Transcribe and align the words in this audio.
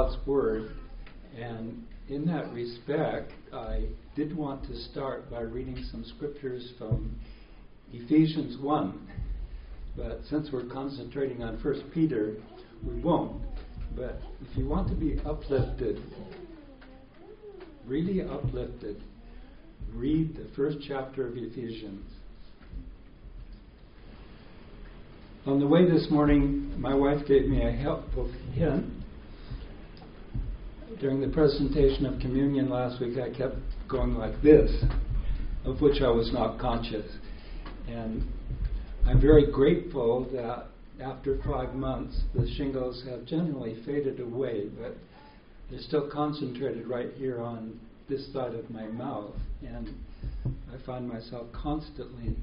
God's 0.00 0.26
Word. 0.26 0.70
And 1.38 1.84
in 2.08 2.24
that 2.26 2.50
respect, 2.52 3.32
I 3.52 3.84
did 4.16 4.34
want 4.34 4.64
to 4.64 4.76
start 4.90 5.30
by 5.30 5.40
reading 5.40 5.84
some 5.90 6.04
scriptures 6.16 6.72
from 6.78 7.20
Ephesians 7.92 8.58
1. 8.62 9.08
But 9.96 10.20
since 10.30 10.48
we're 10.52 10.64
concentrating 10.64 11.42
on 11.42 11.62
1 11.62 11.90
Peter, 11.92 12.36
we 12.82 12.98
won't. 13.02 13.42
But 13.94 14.22
if 14.40 14.56
you 14.56 14.66
want 14.66 14.88
to 14.88 14.94
be 14.94 15.20
uplifted, 15.26 16.00
really 17.86 18.22
uplifted, 18.22 19.02
read 19.92 20.34
the 20.34 20.46
first 20.56 20.78
chapter 20.88 21.26
of 21.26 21.36
Ephesians. 21.36 22.10
On 25.44 25.60
the 25.60 25.66
way 25.66 25.86
this 25.86 26.06
morning, 26.10 26.72
my 26.80 26.94
wife 26.94 27.26
gave 27.26 27.46
me 27.48 27.62
a 27.62 27.72
helpful 27.72 28.32
hint. 28.54 28.99
During 30.98 31.20
the 31.20 31.28
presentation 31.28 32.04
of 32.04 32.20
communion 32.20 32.68
last 32.68 33.00
week, 33.00 33.16
I 33.16 33.30
kept 33.30 33.56
going 33.88 34.16
like 34.16 34.42
this, 34.42 34.70
of 35.64 35.80
which 35.80 36.02
I 36.02 36.08
was 36.08 36.32
not 36.32 36.58
conscious. 36.58 37.06
And 37.88 38.24
I'm 39.06 39.20
very 39.20 39.50
grateful 39.50 40.28
that 40.32 40.66
after 41.02 41.38
five 41.46 41.74
months, 41.74 42.20
the 42.34 42.46
shingles 42.56 43.02
have 43.08 43.24
generally 43.24 43.82
faded 43.86 44.20
away, 44.20 44.68
but 44.78 44.96
they're 45.70 45.80
still 45.80 46.10
concentrated 46.10 46.86
right 46.86 47.12
here 47.16 47.40
on 47.40 47.78
this 48.08 48.30
side 48.32 48.54
of 48.54 48.68
my 48.68 48.86
mouth. 48.86 49.34
And 49.66 49.94
I 50.44 50.84
find 50.84 51.08
myself 51.08 51.46
constantly 51.52 52.36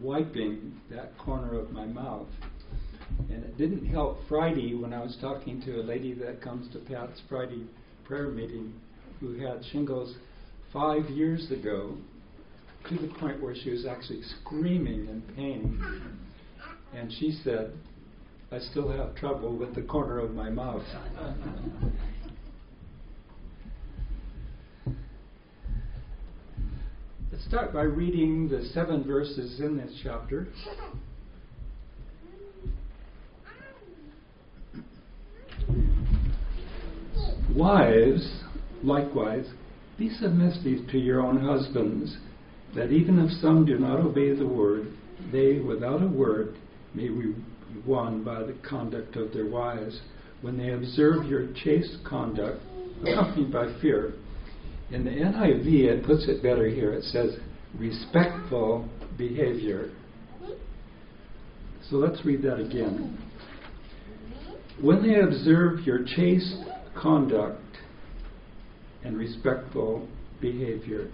wiping 0.00 0.80
that 0.90 1.16
corner 1.18 1.58
of 1.58 1.72
my 1.72 1.86
mouth. 1.86 2.28
And 3.30 3.42
it 3.44 3.58
didn't 3.58 3.86
help 3.86 4.18
Friday 4.28 4.74
when 4.74 4.92
I 4.92 5.02
was 5.02 5.16
talking 5.20 5.60
to 5.62 5.80
a 5.80 5.82
lady 5.82 6.12
that 6.14 6.40
comes 6.40 6.72
to 6.72 6.78
Pat's 6.78 7.20
Friday 7.28 7.66
prayer 8.04 8.28
meeting 8.28 8.72
who 9.20 9.34
had 9.34 9.64
shingles 9.72 10.14
five 10.72 11.04
years 11.10 11.50
ago 11.50 11.96
to 12.88 12.96
the 12.96 13.08
point 13.18 13.42
where 13.42 13.54
she 13.54 13.70
was 13.70 13.86
actually 13.86 14.22
screaming 14.42 15.08
in 15.08 15.22
pain. 15.34 15.82
And 16.94 17.10
she 17.12 17.38
said, 17.42 17.72
I 18.52 18.58
still 18.58 18.90
have 18.90 19.14
trouble 19.14 19.56
with 19.56 19.74
the 19.74 19.82
corner 19.82 20.18
of 20.18 20.32
my 20.32 20.50
mouth. 20.50 20.82
Let's 27.32 27.44
start 27.46 27.72
by 27.72 27.82
reading 27.82 28.48
the 28.48 28.64
seven 28.74 29.04
verses 29.04 29.60
in 29.60 29.76
this 29.76 29.92
chapter. 30.04 30.46
Wives, 37.54 38.42
likewise, 38.82 39.46
be 39.98 40.10
submissive 40.10 40.88
to 40.90 40.98
your 40.98 41.20
own 41.20 41.38
husbands, 41.38 42.16
that 42.74 42.90
even 42.90 43.18
if 43.20 43.30
some 43.40 43.64
do 43.64 43.78
not 43.78 44.00
obey 44.00 44.34
the 44.34 44.46
word, 44.46 44.88
they, 45.30 45.58
without 45.58 46.02
a 46.02 46.08
word, 46.08 46.56
may 46.94 47.08
be 47.08 47.34
won 47.86 48.24
by 48.24 48.42
the 48.42 48.56
conduct 48.68 49.16
of 49.16 49.32
their 49.32 49.46
wives, 49.46 50.00
when 50.42 50.58
they 50.58 50.72
observe 50.72 51.26
your 51.26 51.52
chaste 51.64 51.98
conduct, 52.04 52.60
accompanied 53.02 53.52
by 53.52 53.66
fear 53.80 54.14
in 54.90 55.04
the 55.04 55.10
NIV, 55.10 55.66
it 55.84 56.04
puts 56.04 56.28
it 56.28 56.42
better 56.42 56.68
here. 56.68 56.92
It 56.92 57.04
says 57.04 57.36
respectful 57.76 58.88
behavior. 59.18 59.90
So 61.90 61.96
let's 61.96 62.24
read 62.24 62.42
that 62.42 62.60
again. 62.60 63.18
When 64.80 65.02
they 65.02 65.20
observe 65.20 65.80
your 65.80 66.04
chaste 66.04 66.56
conduct 67.00 67.60
and 69.04 69.16
respectful 69.16 70.08
behavior, 70.40 71.10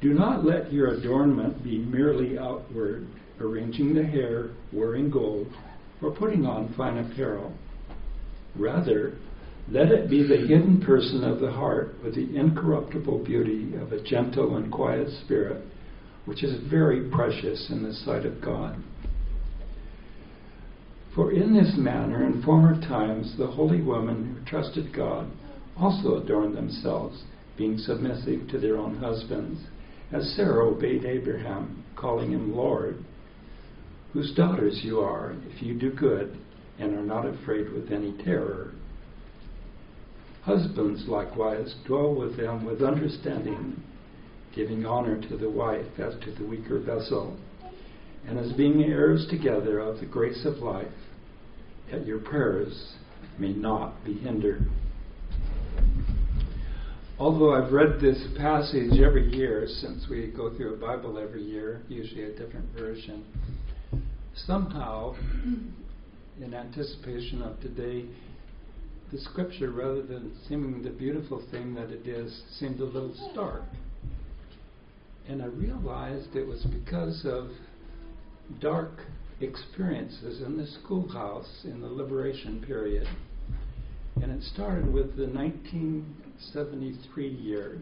do 0.00 0.12
not 0.12 0.44
let 0.44 0.72
your 0.72 0.88
adornment 0.88 1.64
be 1.64 1.78
merely 1.78 2.38
outward, 2.38 3.06
arranging 3.40 3.94
the 3.94 4.04
hair, 4.04 4.50
wearing 4.72 5.10
gold, 5.10 5.46
or 6.02 6.10
putting 6.10 6.44
on 6.44 6.74
fine 6.76 6.98
apparel. 6.98 7.52
Rather, 8.54 9.14
let 9.70 9.88
it 9.88 10.10
be 10.10 10.22
the 10.22 10.46
hidden 10.46 10.82
person 10.84 11.24
of 11.24 11.40
the 11.40 11.50
heart 11.50 11.94
with 12.04 12.14
the 12.14 12.36
incorruptible 12.36 13.24
beauty 13.24 13.74
of 13.76 13.92
a 13.92 14.02
gentle 14.02 14.56
and 14.56 14.70
quiet 14.70 15.08
spirit, 15.24 15.64
which 16.26 16.44
is 16.44 16.62
very 16.68 17.08
precious 17.10 17.70
in 17.70 17.82
the 17.82 17.94
sight 17.94 18.26
of 18.26 18.42
God. 18.42 18.76
For 21.14 21.30
in 21.30 21.54
this 21.54 21.76
manner, 21.76 22.24
in 22.24 22.42
former 22.42 22.80
times, 22.80 23.36
the 23.38 23.46
holy 23.46 23.80
women 23.80 24.34
who 24.34 24.44
trusted 24.44 24.92
God 24.92 25.30
also 25.76 26.16
adorned 26.16 26.56
themselves, 26.56 27.22
being 27.56 27.78
submissive 27.78 28.48
to 28.48 28.58
their 28.58 28.76
own 28.76 28.96
husbands, 28.96 29.60
as 30.10 30.34
Sarah 30.34 30.66
obeyed 30.66 31.04
Abraham, 31.04 31.84
calling 31.94 32.32
him 32.32 32.56
Lord, 32.56 33.04
whose 34.12 34.34
daughters 34.34 34.82
you 34.82 35.00
are, 35.00 35.36
if 35.48 35.62
you 35.62 35.74
do 35.74 35.92
good 35.92 36.36
and 36.80 36.94
are 36.94 37.04
not 37.04 37.26
afraid 37.26 37.72
with 37.72 37.92
any 37.92 38.12
terror. 38.24 38.72
Husbands 40.42 41.06
likewise 41.06 41.76
dwell 41.86 42.12
with 42.12 42.36
them 42.36 42.64
with 42.64 42.82
understanding, 42.82 43.80
giving 44.54 44.84
honor 44.84 45.20
to 45.28 45.36
the 45.36 45.50
wife 45.50 45.98
as 45.98 46.14
to 46.24 46.32
the 46.32 46.44
weaker 46.44 46.80
vessel, 46.80 47.36
and 48.28 48.38
as 48.38 48.52
being 48.52 48.82
heirs 48.82 49.26
together 49.30 49.80
of 49.80 50.00
the 50.00 50.06
grace 50.06 50.44
of 50.44 50.56
life, 50.58 50.86
that 51.90 52.06
your 52.06 52.18
prayers 52.18 52.94
may 53.38 53.52
not 53.52 54.04
be 54.04 54.14
hindered. 54.14 54.66
Although 57.18 57.54
I've 57.54 57.72
read 57.72 58.00
this 58.00 58.26
passage 58.36 58.98
every 59.00 59.34
year 59.34 59.66
since 59.68 60.06
we 60.08 60.32
go 60.36 60.54
through 60.56 60.74
a 60.74 60.76
Bible 60.76 61.18
every 61.18 61.42
year, 61.42 61.82
usually 61.88 62.24
a 62.24 62.36
different 62.36 62.66
version, 62.76 63.24
somehow, 64.34 65.14
in 66.40 66.54
anticipation 66.54 67.42
of 67.42 67.60
today, 67.60 68.06
the 69.12 69.18
scripture, 69.18 69.70
rather 69.70 70.02
than 70.02 70.36
seeming 70.48 70.82
the 70.82 70.90
beautiful 70.90 71.40
thing 71.52 71.74
that 71.74 71.90
it 71.90 72.08
is, 72.08 72.42
seemed 72.58 72.80
a 72.80 72.84
little 72.84 73.14
stark. 73.30 73.62
And 75.28 75.40
I 75.40 75.46
realized 75.46 76.34
it 76.34 76.46
was 76.46 76.64
because 76.64 77.24
of 77.24 77.50
dark 78.60 78.90
experiences 79.40 80.42
in 80.42 80.56
the 80.56 80.66
schoolhouse 80.66 81.62
in 81.64 81.80
the 81.80 81.88
liberation 81.88 82.62
period. 82.66 83.06
And 84.22 84.30
it 84.30 84.42
started 84.42 84.92
with 84.92 85.16
the 85.16 85.26
1973 85.26 87.28
year, 87.28 87.78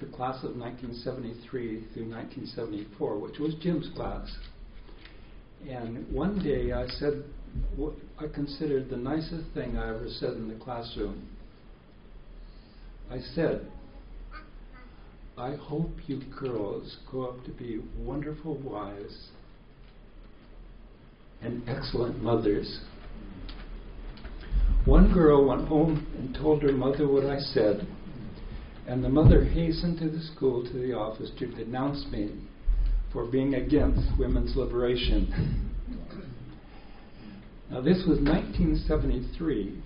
the 0.00 0.06
class 0.06 0.42
of 0.42 0.56
1973 0.56 1.88
through 1.92 2.08
1974, 2.08 3.18
which 3.18 3.38
was 3.38 3.54
Jim's 3.60 3.90
class. 3.94 4.34
And 5.68 6.10
one 6.12 6.42
day 6.42 6.72
I 6.72 6.86
said 6.98 7.22
what 7.76 7.92
I 8.18 8.28
considered 8.28 8.88
the 8.88 8.96
nicest 8.96 9.44
thing 9.54 9.76
I 9.76 9.90
ever 9.90 10.08
said 10.08 10.32
in 10.32 10.48
the 10.48 10.64
classroom. 10.64 11.28
I 13.10 13.18
said, 13.34 13.70
I 15.36 15.54
hope 15.54 15.90
you 16.06 16.20
girls 16.38 16.98
grow 17.10 17.30
up 17.30 17.44
to 17.46 17.50
be 17.52 17.80
wonderful 17.96 18.58
wives 18.58 19.28
and 21.40 21.66
excellent 21.66 22.22
mothers. 22.22 22.80
One 24.84 25.12
girl 25.14 25.46
went 25.48 25.68
home 25.68 26.06
and 26.18 26.34
told 26.34 26.62
her 26.62 26.72
mother 26.72 27.08
what 27.08 27.24
I 27.24 27.38
said, 27.38 27.86
and 28.86 29.02
the 29.02 29.08
mother 29.08 29.44
hastened 29.44 29.98
to 30.00 30.10
the 30.10 30.22
school 30.34 30.64
to 30.64 30.72
the 30.72 30.92
office 30.92 31.30
to 31.38 31.46
denounce 31.46 32.04
me 32.12 32.34
for 33.12 33.24
being 33.24 33.54
against 33.54 34.18
women's 34.18 34.54
liberation. 34.54 35.70
Now, 37.70 37.80
this 37.80 38.04
was 38.06 38.18
1973, 38.20 39.82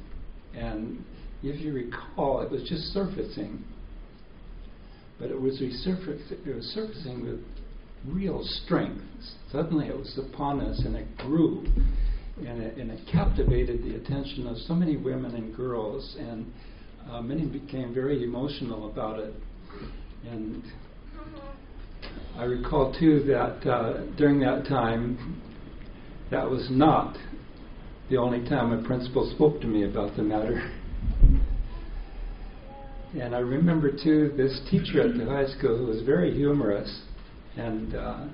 and 0.57 1.05
if 1.45 1.61
you 1.61 1.73
recall, 1.73 2.41
it 2.41 2.51
was 2.51 2.63
just 2.69 2.93
surfacing. 2.93 3.63
But 5.19 5.31
it 5.31 5.41
was, 5.41 5.61
resurfac- 5.61 6.47
it 6.47 6.55
was 6.55 6.65
surfacing 6.67 7.23
with 7.25 7.41
real 8.07 8.43
strength. 8.65 9.03
Suddenly 9.51 9.89
it 9.89 9.97
was 9.97 10.19
upon 10.19 10.61
us, 10.61 10.81
and 10.85 10.95
it 10.95 11.17
grew, 11.17 11.65
and 12.39 12.63
it, 12.63 12.77
and 12.77 12.91
it 12.91 13.01
captivated 13.11 13.83
the 13.83 13.97
attention 13.97 14.47
of 14.47 14.59
so 14.59 14.75
many 14.75 14.97
women 14.97 15.35
and 15.35 15.57
girls, 15.57 16.17
and 16.19 16.53
uh, 17.11 17.23
many 17.23 17.47
became 17.47 17.95
very 17.95 18.25
emotional 18.25 18.91
about 18.91 19.19
it. 19.19 19.35
And 20.29 20.63
I 22.37 22.45
recall, 22.45 22.95
too, 22.99 23.23
that 23.25 23.69
uh, 23.69 24.05
during 24.17 24.41
that 24.41 24.67
time, 24.69 25.41
that 26.31 26.49
was 26.49 26.69
not 26.71 27.17
the 28.11 28.19
only 28.19 28.47
time 28.49 28.73
a 28.73 28.87
principal 28.87 29.31
spoke 29.35 29.61
to 29.63 29.67
me 29.67 29.85
about 29.85 30.17
the 30.17 30.23
matter. 30.23 30.71
And 33.19 33.35
I 33.35 33.39
remember 33.39 33.91
too 33.91 34.35
this 34.37 34.61
teacher 34.71 35.01
at 35.01 35.17
the 35.17 35.25
high 35.25 35.47
school 35.57 35.79
who 35.79 35.87
was 35.87 36.03
very 36.03 36.35
humorous, 36.35 37.03
and 37.57 37.95
uh, 37.95 38.27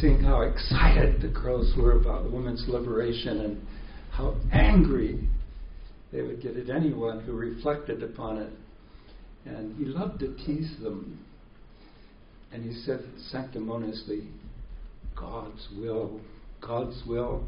seeing 0.00 0.18
how 0.22 0.40
excited 0.40 1.20
the 1.20 1.28
girls 1.28 1.74
were 1.76 2.00
about 2.00 2.32
women's 2.32 2.64
liberation, 2.68 3.40
and 3.40 3.66
how 4.10 4.34
angry 4.50 5.28
they 6.10 6.22
would 6.22 6.40
get 6.40 6.56
at 6.56 6.70
anyone 6.70 7.20
who 7.20 7.32
reflected 7.32 8.02
upon 8.02 8.38
it. 8.38 8.50
And 9.44 9.76
he 9.76 9.84
loved 9.84 10.20
to 10.20 10.34
tease 10.36 10.74
them. 10.82 11.22
And 12.50 12.64
he 12.64 12.72
said 12.84 13.04
sanctimoniously, 13.30 14.26
God's 15.14 15.68
will, 15.76 16.18
God's 16.62 17.02
will. 17.06 17.44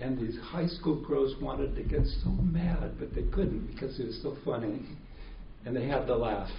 And 0.00 0.18
these 0.18 0.38
high 0.40 0.68
school 0.68 1.04
girls 1.06 1.34
wanted 1.42 1.76
to 1.76 1.82
get 1.82 2.06
so 2.24 2.30
mad, 2.30 2.92
but 2.98 3.14
they 3.14 3.24
couldn't 3.24 3.66
because 3.72 3.98
he 3.98 4.04
was 4.04 4.18
so 4.22 4.34
funny. 4.42 4.80
And 5.64 5.76
they 5.76 5.86
had 5.86 6.06
to 6.06 6.16
laugh 6.16 6.50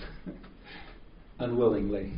unwillingly. 1.39 2.13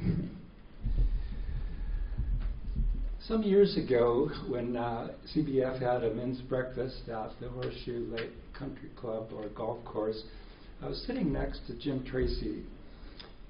Some 3.28 3.44
years 3.44 3.78
ago, 3.78 4.30
when 4.50 4.76
uh, 4.76 5.12
CBF 5.34 5.80
had 5.80 6.04
a 6.04 6.14
men's 6.14 6.42
breakfast 6.42 7.08
at 7.08 7.32
the 7.40 7.50
Horseshoe 7.50 8.08
Lake 8.12 8.32
Country 8.58 8.90
Club 8.96 9.30
or 9.34 9.48
golf 9.50 9.84
course, 9.86 10.24
I 10.82 10.88
was 10.88 11.04
sitting 11.06 11.32
next 11.32 11.66
to 11.68 11.76
Jim 11.76 12.04
Tracy, 12.04 12.64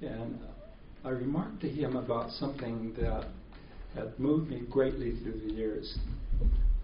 and 0.02 0.38
I 1.04 1.08
remarked 1.08 1.62
to 1.62 1.68
him 1.68 1.96
about 1.96 2.30
something 2.32 2.94
that 3.00 3.28
had 3.94 4.18
moved 4.20 4.50
me 4.50 4.60
greatly 4.70 5.16
through 5.22 5.40
the 5.40 5.54
years. 5.54 5.98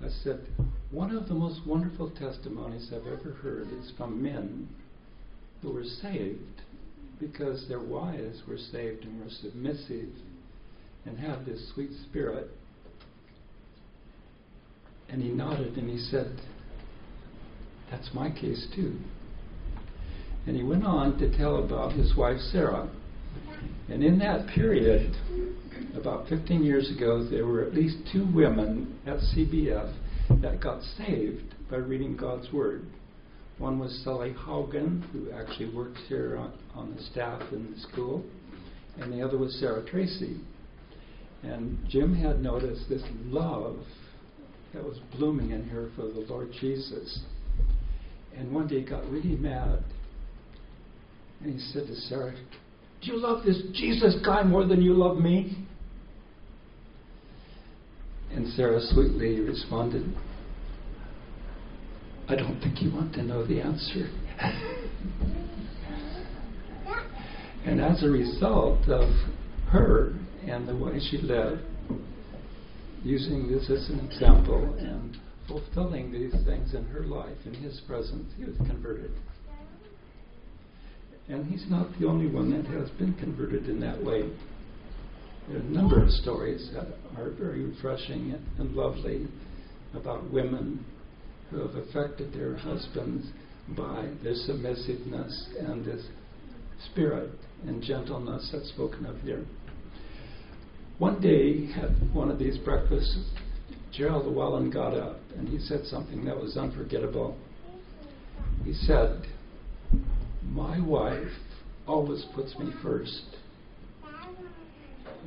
I 0.02 0.08
said, 0.24 0.40
One 0.90 1.14
of 1.14 1.28
the 1.28 1.34
most 1.34 1.66
wonderful 1.66 2.10
testimonies 2.10 2.90
I've 2.92 3.06
ever 3.06 3.32
heard 3.42 3.68
is 3.72 3.92
from 3.96 4.22
men 4.22 4.68
who 5.62 5.72
were 5.72 5.84
saved 5.84 6.62
because 7.20 7.66
their 7.68 7.80
wives 7.80 8.42
were 8.46 8.58
saved 8.58 9.04
and 9.04 9.20
were 9.20 9.30
submissive 9.30 10.10
and 11.04 11.18
had 11.18 11.44
this 11.44 11.72
sweet 11.74 11.90
spirit. 12.08 12.48
And 15.08 15.22
he 15.22 15.30
nodded 15.30 15.76
and 15.76 15.88
he 15.88 15.98
said, 15.98 16.40
That's 17.90 18.10
my 18.14 18.30
case 18.30 18.66
too. 18.74 18.98
And 20.46 20.56
he 20.56 20.62
went 20.62 20.84
on 20.84 21.18
to 21.18 21.36
tell 21.36 21.62
about 21.62 21.92
his 21.92 22.16
wife 22.16 22.38
Sarah. 22.52 22.88
And 23.88 24.04
in 24.04 24.18
that 24.18 24.48
period, 24.54 25.14
about 25.94 26.28
15 26.28 26.62
years 26.62 26.90
ago, 26.94 27.26
there 27.28 27.46
were 27.46 27.62
at 27.62 27.74
least 27.74 27.96
two 28.12 28.26
women 28.32 28.98
at 29.06 29.18
CBF 29.18 29.94
that 30.42 30.60
got 30.60 30.82
saved 30.96 31.54
by 31.70 31.76
reading 31.76 32.16
God's 32.16 32.52
Word. 32.52 32.84
One 33.58 33.80
was 33.80 34.00
Sally 34.04 34.34
Haugen, 34.34 35.02
who 35.10 35.32
actually 35.32 35.74
works 35.74 36.00
here 36.08 36.36
on, 36.36 36.52
on 36.74 36.94
the 36.94 37.02
staff 37.02 37.42
in 37.52 37.72
the 37.72 37.80
school, 37.80 38.24
and 39.00 39.12
the 39.12 39.20
other 39.20 39.36
was 39.36 39.58
Sarah 39.58 39.84
Tracy. 39.84 40.40
And 41.42 41.78
Jim 41.88 42.14
had 42.14 42.40
noticed 42.40 42.88
this 42.88 43.02
love 43.24 43.78
that 44.72 44.82
was 44.82 44.98
blooming 45.16 45.50
in 45.50 45.68
her 45.68 45.90
for 45.96 46.02
the 46.02 46.26
Lord 46.28 46.50
Jesus. 46.60 47.20
And 48.36 48.52
one 48.52 48.68
day 48.68 48.80
he 48.80 48.86
got 48.86 49.08
really 49.10 49.36
mad. 49.36 49.82
And 51.40 51.52
he 51.52 51.58
said 51.72 51.86
to 51.86 51.94
Sarah, 51.94 52.34
Do 53.02 53.12
you 53.12 53.18
love 53.18 53.44
this 53.44 53.60
Jesus 53.72 54.16
guy 54.24 54.42
more 54.42 54.66
than 54.66 54.82
you 54.82 54.94
love 54.94 55.16
me? 55.18 55.66
And 58.32 58.46
Sarah 58.54 58.80
sweetly 58.92 59.40
responded, 59.40 60.14
I 62.28 62.34
don't 62.34 62.60
think 62.60 62.82
you 62.82 62.92
want 62.92 63.14
to 63.14 63.22
know 63.22 63.46
the 63.46 63.62
answer. 63.62 64.10
and 67.64 67.80
as 67.80 68.02
a 68.02 68.08
result 68.08 68.86
of 68.86 69.08
her 69.68 70.12
and 70.46 70.68
the 70.68 70.76
way 70.76 71.00
she 71.10 71.16
lived, 71.18 71.62
using 73.02 73.50
this 73.50 73.70
as 73.70 73.88
an 73.88 74.00
example 74.00 74.76
and 74.78 75.16
fulfilling 75.46 76.12
these 76.12 76.34
things 76.44 76.74
in 76.74 76.84
her 76.86 77.04
life, 77.04 77.38
in 77.46 77.54
his 77.54 77.80
presence, 77.86 78.30
he 78.36 78.44
was 78.44 78.56
converted. 78.58 79.12
And 81.28 81.46
he's 81.46 81.64
not 81.70 81.88
the 81.98 82.06
only 82.06 82.26
one 82.26 82.50
that 82.50 82.66
has 82.78 82.90
been 82.90 83.14
converted 83.14 83.70
in 83.70 83.80
that 83.80 84.04
way. 84.04 84.28
There 85.48 85.56
are 85.56 85.60
a 85.60 85.64
number 85.64 86.02
of 86.02 86.10
stories 86.10 86.70
that 86.74 86.88
are 87.16 87.30
very 87.30 87.64
refreshing 87.64 88.34
and 88.58 88.74
lovely 88.74 89.28
about 89.94 90.30
women 90.30 90.84
who 91.50 91.60
have 91.60 91.74
affected 91.74 92.32
their 92.32 92.56
husbands 92.56 93.26
by 93.76 94.08
their 94.22 94.34
submissiveness 94.34 95.48
and 95.60 95.84
this 95.84 96.06
spirit 96.90 97.30
and 97.66 97.82
gentleness 97.82 98.48
that's 98.52 98.68
spoken 98.70 99.06
of 99.06 99.20
here. 99.20 99.44
One 100.98 101.20
day 101.20 101.68
at 101.80 101.90
one 102.14 102.30
of 102.30 102.38
these 102.38 102.58
breakfasts, 102.58 103.18
Gerald 103.92 104.26
Llewellyn 104.26 104.70
got 104.70 104.94
up 104.94 105.20
and 105.36 105.48
he 105.48 105.58
said 105.58 105.84
something 105.86 106.24
that 106.24 106.36
was 106.36 106.56
unforgettable. 106.56 107.36
He 108.64 108.74
said, 108.74 109.26
My 110.44 110.80
wife 110.80 111.32
always 111.86 112.24
puts 112.34 112.56
me 112.58 112.72
first. 112.82 113.22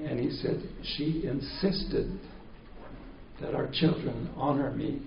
And 0.04 0.20
he 0.20 0.32
said, 0.32 0.62
She 0.96 1.24
insisted 1.26 2.20
that 3.42 3.56
our 3.56 3.70
children 3.72 4.30
honor 4.36 4.72
me 4.72 5.02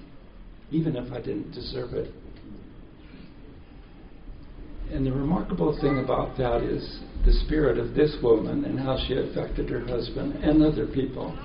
even 0.71 0.97
if 0.97 1.13
I 1.13 1.21
didn't 1.21 1.53
deserve 1.53 1.95
it. 1.95 2.13
And 4.93 5.07
the 5.07 5.13
remarkable 5.13 5.77
thing 5.81 5.99
about 5.99 6.37
that 6.37 6.63
is 6.63 7.01
the 7.25 7.33
spirit 7.47 7.79
of 7.79 7.95
this 7.95 8.17
woman 8.23 8.65
and 8.65 8.79
how 8.79 8.99
she 9.07 9.15
affected 9.15 9.69
her 9.71 9.81
husband 9.87 10.45
and 10.45 10.63
other 10.63 10.87
people. 10.87 11.37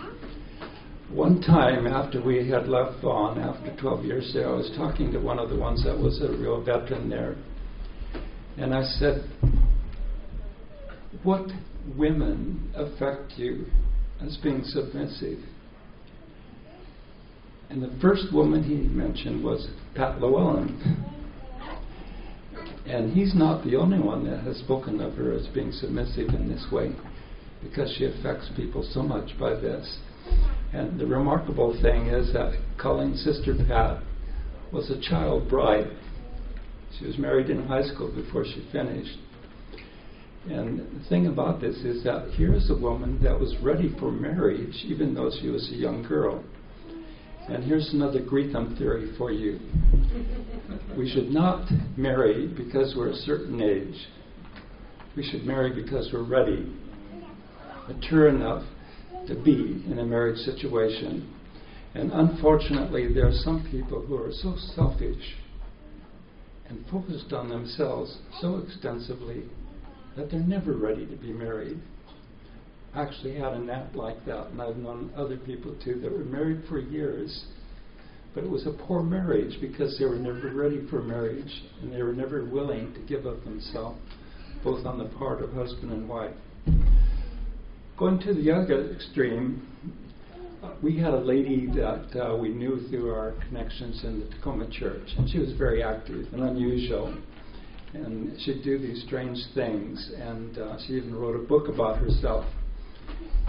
One 1.12 1.42
time 1.42 1.88
after 1.88 2.22
we 2.22 2.48
had 2.48 2.68
left 2.68 3.02
Vaughn, 3.02 3.40
after 3.40 3.76
12 3.82 4.06
years 4.06 4.32
there, 4.34 4.50
I 4.50 4.54
was 4.54 4.72
talking 4.78 5.12
to 5.14 5.20
one 5.20 5.40
of 5.40 5.50
the 5.50 5.56
ones 5.56 5.84
that 5.84 5.98
was 5.98 6.22
a 6.22 6.32
real 6.38 6.62
veteran 6.64 7.10
there. 7.10 7.36
And 8.58 8.76
I 8.76 8.84
said, 8.84 9.24
What 11.24 11.50
women 11.98 12.72
affect 12.76 13.34
you 13.38 13.66
as 14.22 14.38
being 14.44 14.64
submissive? 14.64 15.40
And 17.70 17.84
the 17.84 17.92
first 18.02 18.34
woman 18.34 18.64
he 18.64 18.76
mentioned 18.76 19.44
was 19.44 19.68
Pat 19.96 20.20
Llewellyn. 20.20 21.06
And 22.88 23.14
he's 23.14 23.36
not 23.36 23.64
the 23.64 23.76
only 23.76 24.00
one 24.00 24.26
that 24.26 24.44
has 24.44 24.58
spoken 24.58 25.00
of 25.00 25.14
her 25.14 25.32
as 25.34 25.46
being 25.48 25.72
submissive 25.72 26.30
in 26.30 26.50
this 26.50 26.66
way, 26.72 26.96
because 27.62 27.94
she 27.96 28.06
affects 28.06 28.50
people 28.56 28.88
so 28.92 29.04
much 29.04 29.38
by 29.40 29.52
this. 29.52 30.00
And 30.74 31.00
the 31.00 31.06
remarkable 31.06 31.80
thing 31.82 32.08
is 32.08 32.34
that 32.34 32.60
Colleen's 32.80 33.24
sister 33.24 33.54
Pat 33.68 34.02
was 34.72 34.90
a 34.90 35.00
child 35.00 35.48
bride. 35.48 35.92
She 36.98 37.06
was 37.06 37.20
married 37.20 37.52
in 37.52 37.68
high 37.68 37.84
school 37.84 38.12
before 38.12 38.46
she 38.46 38.68
finished. 38.72 39.20
And 40.50 40.80
the 40.80 41.10
thing 41.10 41.28
about 41.28 41.62
this 41.62 41.78
is 41.78 42.04
that 42.04 42.32
here's 42.36 42.72
a 42.72 42.76
woman 42.76 43.22
that 43.22 43.40
was 43.40 43.56
ready 43.62 43.94
for 44.00 44.12
marriage, 44.12 44.84
even 44.86 45.14
though 45.14 45.30
she 45.40 45.50
was 45.50 45.70
a 45.72 45.76
young 45.76 46.02
girl. 46.02 46.44
And 47.50 47.64
here's 47.64 47.92
another 47.94 48.20
Greetham 48.22 48.78
theory 48.78 49.12
for 49.18 49.32
you. 49.32 49.60
We 50.96 51.10
should 51.10 51.30
not 51.30 51.68
marry 51.98 52.46
because 52.46 52.94
we're 52.96 53.10
a 53.10 53.16
certain 53.16 53.60
age. 53.60 54.08
We 55.18 55.28
should 55.28 55.46
marry 55.46 55.74
because 55.74 56.12
we're 56.14 56.24
ready, 56.24 56.72
mature 57.88 58.30
enough 58.30 58.64
to 59.28 59.34
be 59.34 59.84
in 59.90 59.98
a 59.98 60.06
marriage 60.06 60.38
situation. 60.38 61.34
And 61.96 62.12
unfortunately, 62.12 63.12
there 63.12 63.28
are 63.28 63.34
some 63.44 63.68
people 63.72 64.06
who 64.06 64.16
are 64.16 64.32
so 64.32 64.56
selfish 64.76 65.36
and 66.70 66.86
focused 66.92 67.34
on 67.34 67.50
themselves 67.50 68.20
so 68.42 68.58
extensively 68.58 69.44
that 70.16 70.30
they're 70.30 70.40
never 70.40 70.74
ready 70.74 71.08
to 71.08 71.16
be 71.16 71.34
married 71.34 71.80
actually 72.96 73.36
had 73.36 73.54
a 73.54 73.60
nap 73.60 73.96
like 73.96 74.26
that, 74.26 74.48
and 74.48 74.62
I've 74.62 74.78
known 74.78 75.12
other 75.16 75.38
people 75.38 75.76
too 75.84 76.00
that 76.02 76.12
were 76.12 76.26
married 76.26 76.64
for 76.68 76.80
years, 76.80 77.46
but 78.34 78.44
it 78.44 78.50
was 78.50 78.66
a 78.66 78.72
poor 78.72 79.04
marriage 79.04 79.60
because 79.62 79.98
they 80.00 80.06
were 80.06 80.16
never 80.16 80.54
ready 80.54 80.86
for 80.90 81.02
marriage 81.02 81.64
and 81.82 81.94
they 81.94 82.02
were 82.02 82.14
never 82.14 82.46
willing 82.46 82.94
to 82.94 83.00
give 83.02 83.26
up 83.26 83.44
themselves, 83.44 84.00
both 84.64 84.86
on 84.86 84.98
the 84.98 85.06
part 85.18 85.42
of 85.44 85.54
husband 85.54 85.92
and 85.92 86.08
wife. 86.08 86.36
Going 87.98 88.20
to 88.22 88.34
the 88.34 88.52
other 88.52 88.92
extreme, 88.94 89.68
we 90.82 90.98
had 90.98 91.14
a 91.14 91.20
lady 91.20 91.68
that 91.68 92.22
uh, 92.22 92.36
we 92.36 92.50
knew 92.50 92.88
through 92.90 93.12
our 93.12 93.34
connections 93.48 94.04
in 94.04 94.20
the 94.20 94.36
Tacoma 94.36 94.70
church, 94.72 95.10
and 95.18 95.30
she 95.30 95.40
was 95.40 95.52
very 95.54 95.84
active 95.84 96.32
and 96.34 96.44
unusual. 96.44 97.16
And 97.94 98.40
she'd 98.42 98.64
do 98.64 98.78
these 98.78 99.04
strange 99.06 99.38
things, 99.56 100.12
and 100.16 100.58
uh, 100.58 100.78
she 100.86 100.94
even 100.94 101.16
wrote 101.16 101.36
a 101.36 101.46
book 101.48 101.68
about 101.68 101.98
herself 101.98 102.46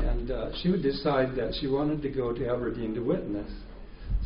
and 0.05 0.31
uh, 0.31 0.51
she 0.63 0.71
would 0.71 0.83
decide 0.83 1.35
that 1.37 1.55
she 1.61 1.67
wanted 1.67 2.03
to 2.03 2.09
go 2.09 2.33
to 2.33 2.49
Aberdeen 2.49 2.95
to 2.95 3.01
witness. 3.01 3.51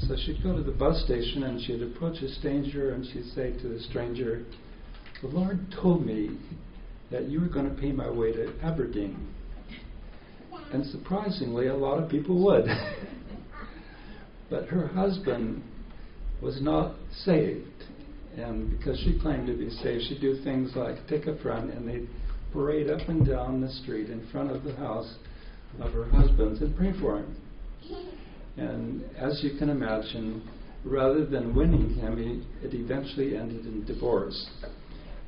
So 0.08 0.16
she'd 0.24 0.42
go 0.42 0.56
to 0.56 0.62
the 0.62 0.72
bus 0.72 1.02
station 1.04 1.44
and 1.44 1.60
she'd 1.62 1.82
approach 1.82 2.20
a 2.22 2.28
stranger 2.34 2.94
and 2.94 3.06
she'd 3.06 3.32
say 3.34 3.52
to 3.60 3.68
the 3.68 3.80
stranger, 3.80 4.44
The 5.22 5.28
Lord 5.28 5.58
told 5.80 6.04
me 6.04 6.38
that 7.10 7.28
you 7.28 7.40
were 7.40 7.48
going 7.48 7.68
to 7.68 7.80
pay 7.80 7.92
my 7.92 8.10
way 8.10 8.32
to 8.32 8.52
Aberdeen. 8.62 9.32
And 10.72 10.84
surprisingly, 10.86 11.68
a 11.68 11.76
lot 11.76 12.02
of 12.02 12.10
people 12.10 12.42
would. 12.44 12.66
but 14.50 14.66
her 14.66 14.88
husband 14.88 15.62
was 16.42 16.60
not 16.60 16.94
saved. 17.24 17.68
And 18.36 18.76
because 18.76 18.98
she 18.98 19.18
claimed 19.20 19.46
to 19.46 19.56
be 19.56 19.70
saved, 19.70 20.04
she'd 20.08 20.20
do 20.20 20.42
things 20.42 20.72
like 20.74 21.06
take 21.08 21.26
a 21.26 21.38
friend 21.38 21.70
and 21.70 21.88
they'd 21.88 22.08
parade 22.52 22.90
up 22.90 23.08
and 23.08 23.26
down 23.26 23.60
the 23.60 23.70
street 23.70 24.10
in 24.10 24.26
front 24.32 24.50
of 24.50 24.64
the 24.64 24.74
house 24.74 25.14
of 25.80 25.92
her 25.92 26.04
husband 26.04 26.60
and 26.60 26.76
pray 26.76 26.92
for 27.00 27.18
him. 27.18 27.36
And 28.56 29.04
as 29.16 29.40
you 29.42 29.58
can 29.58 29.68
imagine, 29.68 30.48
rather 30.84 31.24
than 31.24 31.54
winning 31.54 31.94
him, 31.94 32.16
he, 32.16 32.66
it 32.66 32.74
eventually 32.74 33.36
ended 33.36 33.66
in 33.66 33.84
divorce. 33.84 34.48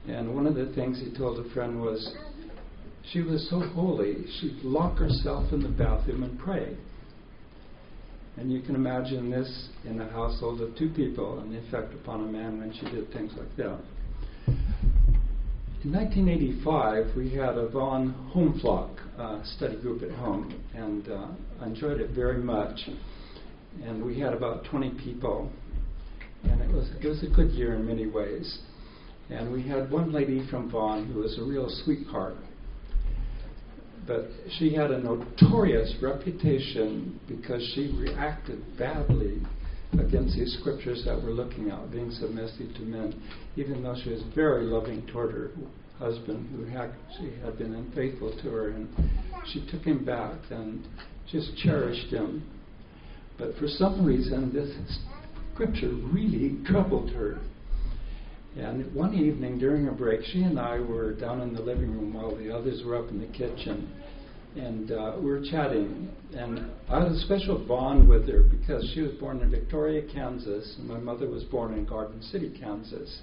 And 0.09 0.35
one 0.35 0.47
of 0.47 0.55
the 0.55 0.73
things 0.75 1.00
he 1.00 1.17
told 1.17 1.45
a 1.45 1.50
friend 1.53 1.81
was, 1.81 2.15
she 3.12 3.21
was 3.21 3.49
so 3.50 3.61
holy, 3.61 4.25
she'd 4.41 4.62
lock 4.62 4.99
herself 4.99 5.53
in 5.53 5.62
the 5.62 5.69
bathroom 5.69 6.23
and 6.23 6.38
pray. 6.38 6.76
And 8.37 8.53
you 8.53 8.61
can 8.61 8.75
imagine 8.75 9.31
this 9.31 9.69
in 9.85 10.00
a 10.00 10.09
household 10.11 10.61
of 10.61 10.76
two 10.76 10.91
people 10.91 11.38
and 11.38 11.53
the 11.53 11.59
effect 11.67 11.95
upon 11.95 12.25
a 12.25 12.26
man 12.26 12.59
when 12.59 12.73
she 12.73 12.85
did 12.95 13.12
things 13.12 13.33
like 13.37 13.57
that. 13.57 13.81
In 15.85 15.92
1985, 15.92 17.14
we 17.16 17.30
had 17.30 17.59
a 17.59 17.68
Vaughn 17.68 18.09
Home 18.33 18.59
Flock 18.61 18.99
uh, 19.18 19.45
study 19.45 19.76
group 19.76 20.02
at 20.02 20.11
home, 20.11 20.59
and 20.75 21.06
uh, 21.09 21.26
I 21.61 21.66
enjoyed 21.66 22.00
it 22.00 22.11
very 22.11 22.38
much. 22.38 22.88
And 23.85 24.02
we 24.04 24.18
had 24.18 24.33
about 24.33 24.64
20 24.64 24.92
people, 25.04 25.52
and 26.45 26.62
it 26.62 26.73
was 26.73 26.90
it 27.00 27.06
was 27.06 27.23
a 27.23 27.28
good 27.28 27.50
year 27.50 27.75
in 27.75 27.87
many 27.87 28.06
ways. 28.06 28.59
And 29.28 29.52
we 29.52 29.62
had 29.68 29.90
one 29.90 30.12
lady 30.12 30.49
from 30.50 30.71
Vaughn 30.71 31.12
who 31.12 31.21
was 31.21 31.38
a 31.38 31.45
real 31.45 31.68
sweetheart, 31.85 32.37
but 34.06 34.28
she 34.59 34.73
had 34.73 34.90
a 34.90 34.99
notorious 34.99 35.95
reputation 36.00 37.21
because 37.28 37.62
she 37.75 37.95
reacted 37.99 38.78
badly 38.78 39.42
against 39.95 40.37
these 40.37 40.57
scriptures 40.61 41.05
that 41.05 41.23
we're 41.23 41.31
looking 41.31 41.71
at, 41.71 41.90
being 41.90 42.11
submissive 42.11 42.75
to 42.75 42.83
men, 42.83 43.14
even 43.57 43.83
though 43.83 43.97
she 44.02 44.11
was 44.11 44.23
very 44.35 44.64
loving 44.64 45.07
toward 45.07 45.33
her 45.33 45.50
husband 45.99 46.49
who 46.55 46.64
had 46.64 46.93
she 47.16 47.33
had 47.43 47.57
been 47.59 47.75
unfaithful 47.75 48.31
to 48.43 48.50
her 48.50 48.69
and 48.69 48.88
she 49.52 49.66
took 49.71 49.83
him 49.83 50.05
back 50.05 50.38
and 50.50 50.87
just 51.31 51.57
cherished 51.57 52.12
him. 52.12 52.45
But 53.38 53.57
for 53.57 53.69
some 53.69 54.05
reason 54.05 54.52
this 54.52 54.71
scripture 55.55 55.88
really 56.12 56.59
troubled 56.66 57.11
her. 57.11 57.38
And 58.57 58.95
one 58.95 59.14
evening 59.14 59.59
during 59.59 59.88
a 59.88 59.93
break, 59.93 60.21
she 60.25 60.43
and 60.43 60.59
I 60.59 60.81
were 60.81 61.12
down 61.12 61.43
in 61.43 61.55
the 61.55 61.61
living 61.61 61.93
room 61.93 62.14
while 62.14 62.35
the 62.35 62.55
others 62.55 62.83
were 62.85 62.97
up 62.97 63.11
in 63.11 63.21
the 63.21 63.26
kitchen. 63.26 63.93
And 64.55 64.91
uh, 64.91 65.17
we 65.19 65.31
were 65.31 65.43
chatting. 65.43 66.09
And 66.35 66.71
I 66.88 67.00
had 67.03 67.12
a 67.12 67.19
special 67.21 67.59
bond 67.59 68.09
with 68.09 68.29
her 68.29 68.43
because 68.43 68.91
she 68.95 69.00
was 69.00 69.12
born 69.15 69.41
in 69.41 69.50
Victoria, 69.50 70.03
Kansas, 70.12 70.76
and 70.79 70.88
my 70.88 70.99
mother 70.99 71.29
was 71.29 71.45
born 71.45 71.75
in 71.75 71.85
Garden 71.85 72.23
City, 72.23 72.57
Kansas. 72.59 73.21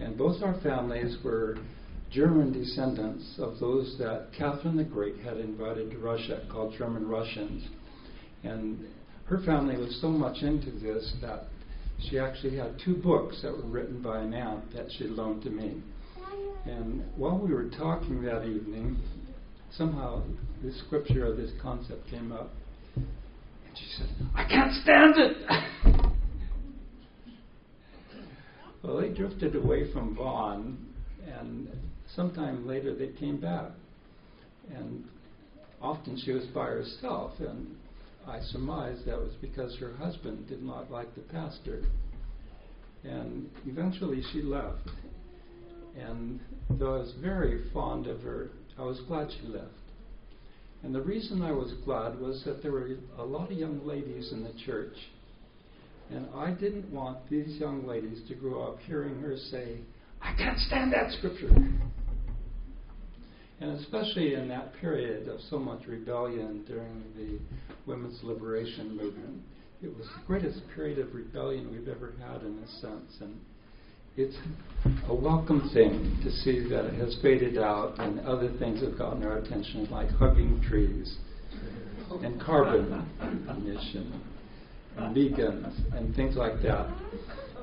And 0.00 0.16
both 0.16 0.42
our 0.42 0.60
families 0.60 1.16
were 1.22 1.58
German 2.10 2.52
descendants 2.52 3.34
of 3.38 3.58
those 3.58 3.96
that 3.98 4.28
Catherine 4.36 4.76
the 4.76 4.84
Great 4.84 5.18
had 5.18 5.36
invited 5.36 5.90
to 5.90 5.98
Russia, 5.98 6.46
called 6.50 6.74
German 6.78 7.06
Russians. 7.06 7.68
And 8.44 8.86
her 9.26 9.40
family 9.44 9.76
was 9.76 10.00
so 10.00 10.08
much 10.08 10.42
into 10.42 10.70
this 10.70 11.12
that 11.20 11.44
she 12.08 12.18
actually 12.18 12.56
had 12.56 12.80
two 12.82 12.94
books 12.94 13.42
that 13.42 13.52
were 13.52 13.68
written 13.68 14.00
by 14.00 14.20
an 14.20 14.32
aunt 14.32 14.72
that 14.72 14.86
she 14.96 15.04
loaned 15.04 15.42
to 15.42 15.50
me. 15.50 15.82
And 16.64 17.04
while 17.16 17.38
we 17.38 17.52
were 17.52 17.68
talking 17.68 18.22
that 18.22 18.44
evening, 18.44 18.96
somehow 19.76 20.22
this 20.62 20.78
scripture 20.86 21.26
or 21.26 21.34
this 21.34 21.50
concept 21.62 22.08
came 22.10 22.32
up. 22.32 22.50
And 22.96 23.06
she 23.74 23.84
said, 23.96 24.08
I 24.34 24.44
can't 24.44 24.72
stand 24.82 25.14
it! 25.16 25.36
well, 28.82 29.00
they 29.00 29.08
drifted 29.08 29.54
away 29.54 29.92
from 29.92 30.14
Vaughn, 30.16 30.78
and 31.38 31.68
sometime 32.14 32.66
later 32.66 32.94
they 32.94 33.08
came 33.08 33.40
back. 33.40 33.70
And 34.74 35.04
often 35.80 36.20
she 36.24 36.32
was 36.32 36.44
by 36.46 36.66
herself, 36.66 37.32
and 37.40 37.76
I 38.26 38.40
surmised 38.40 39.06
that 39.06 39.18
was 39.18 39.32
because 39.40 39.76
her 39.78 39.94
husband 39.96 40.48
did 40.48 40.62
not 40.62 40.90
like 40.90 41.14
the 41.14 41.22
pastor. 41.22 41.82
And 43.04 43.48
eventually 43.66 44.22
she 44.32 44.42
left. 44.42 44.90
And 45.98 46.40
though 46.68 46.96
I 46.96 46.98
was 46.98 47.14
very 47.20 47.70
fond 47.72 48.06
of 48.06 48.20
her, 48.22 48.50
I 48.78 48.82
was 48.82 49.00
glad 49.08 49.28
she 49.40 49.48
left. 49.48 49.66
And 50.82 50.94
the 50.94 51.00
reason 51.00 51.42
I 51.42 51.50
was 51.50 51.72
glad 51.84 52.20
was 52.20 52.42
that 52.44 52.62
there 52.62 52.72
were 52.72 52.90
a 53.18 53.24
lot 53.24 53.50
of 53.50 53.58
young 53.58 53.84
ladies 53.86 54.32
in 54.32 54.44
the 54.44 54.52
church. 54.64 54.94
And 56.10 56.26
I 56.34 56.52
didn't 56.52 56.90
want 56.92 57.28
these 57.28 57.58
young 57.58 57.86
ladies 57.86 58.20
to 58.28 58.34
grow 58.34 58.62
up 58.62 58.78
hearing 58.86 59.20
her 59.20 59.36
say, 59.36 59.80
I 60.22 60.34
can't 60.36 60.58
stand 60.58 60.92
that 60.92 61.12
scripture. 61.18 61.50
And 63.60 63.72
especially 63.80 64.34
in 64.34 64.48
that 64.48 64.72
period 64.80 65.28
of 65.28 65.40
so 65.50 65.58
much 65.58 65.86
rebellion 65.86 66.64
during 66.66 67.02
the 67.16 67.38
women's 67.90 68.22
liberation 68.22 68.96
movement, 68.96 69.42
it 69.82 69.94
was 69.96 70.06
the 70.06 70.26
greatest 70.26 70.60
period 70.74 70.98
of 71.00 71.14
rebellion 71.14 71.70
we've 71.72 71.88
ever 71.88 72.14
had 72.20 72.42
in 72.42 72.58
a 72.58 72.68
sense. 72.80 73.16
And 73.20 73.40
it's 74.18 74.36
a 75.08 75.14
welcome 75.14 75.70
thing 75.72 76.18
to 76.24 76.30
see 76.42 76.68
that 76.68 76.86
it 76.86 76.94
has 76.94 77.16
faded 77.22 77.56
out 77.56 77.94
and 78.00 78.18
other 78.20 78.50
things 78.58 78.82
have 78.82 78.98
gotten 78.98 79.22
our 79.22 79.38
attention, 79.38 79.86
like 79.92 80.10
hugging 80.10 80.60
trees 80.68 81.18
and 82.24 82.40
carbon 82.40 83.08
emission 83.48 84.20
and 84.96 85.14
vegans 85.14 85.96
and 85.96 86.16
things 86.16 86.34
like 86.34 86.60
that. 86.62 86.92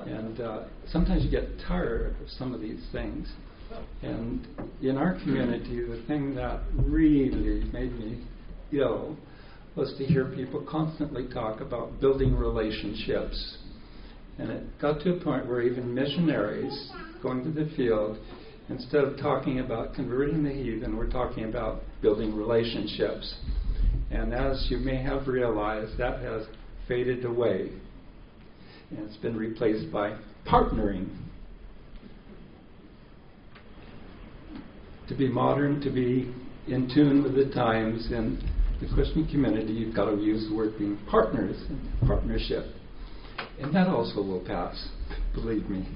And 0.06 0.40
uh, 0.40 0.64
sometimes 0.88 1.24
you 1.24 1.30
get 1.30 1.46
tired 1.68 2.16
of 2.22 2.30
some 2.38 2.54
of 2.54 2.62
these 2.62 2.82
things. 2.90 3.30
And 4.00 4.48
in 4.80 4.96
our 4.96 5.12
community, 5.20 5.82
the 5.82 6.02
thing 6.06 6.34
that 6.36 6.62
really 6.74 7.64
made 7.70 7.92
me 7.98 8.24
ill 8.72 9.14
was 9.74 9.94
to 9.98 10.06
hear 10.06 10.24
people 10.34 10.66
constantly 10.66 11.28
talk 11.28 11.60
about 11.60 12.00
building 12.00 12.34
relationships. 12.34 13.58
And 14.38 14.50
it 14.50 14.64
got 14.80 15.00
to 15.00 15.16
a 15.16 15.20
point 15.20 15.46
where 15.46 15.62
even 15.62 15.94
missionaries 15.94 16.90
going 17.22 17.42
to 17.44 17.50
the 17.50 17.70
field, 17.76 18.18
instead 18.68 19.04
of 19.04 19.18
talking 19.18 19.60
about 19.60 19.94
converting 19.94 20.42
the 20.42 20.52
heathen, 20.52 20.96
we're 20.96 21.10
talking 21.10 21.44
about 21.44 21.82
building 22.02 22.34
relationships. 22.34 23.34
And 24.10 24.34
as 24.34 24.66
you 24.70 24.78
may 24.78 24.96
have 25.02 25.26
realized, 25.26 25.98
that 25.98 26.20
has 26.20 26.46
faded 26.86 27.24
away. 27.24 27.70
And 28.90 29.00
it's 29.00 29.16
been 29.16 29.36
replaced 29.36 29.90
by 29.90 30.18
partnering 30.46 31.08
to 35.08 35.14
be 35.14 35.28
modern, 35.28 35.80
to 35.80 35.90
be 35.90 36.32
in 36.68 36.90
tune 36.92 37.22
with 37.22 37.34
the 37.34 37.52
times. 37.54 38.10
In 38.12 38.42
the 38.80 38.92
Christian 38.94 39.26
community, 39.28 39.72
you've 39.72 39.94
got 39.94 40.10
to 40.10 40.16
use 40.16 40.48
the 40.48 40.54
word 40.54 40.78
being 40.78 40.98
partners 41.08 41.56
partnership. 42.06 42.66
And 43.60 43.74
that 43.74 43.88
also 43.88 44.22
will 44.22 44.44
pass, 44.44 44.88
believe 45.34 45.68
me. 45.68 45.86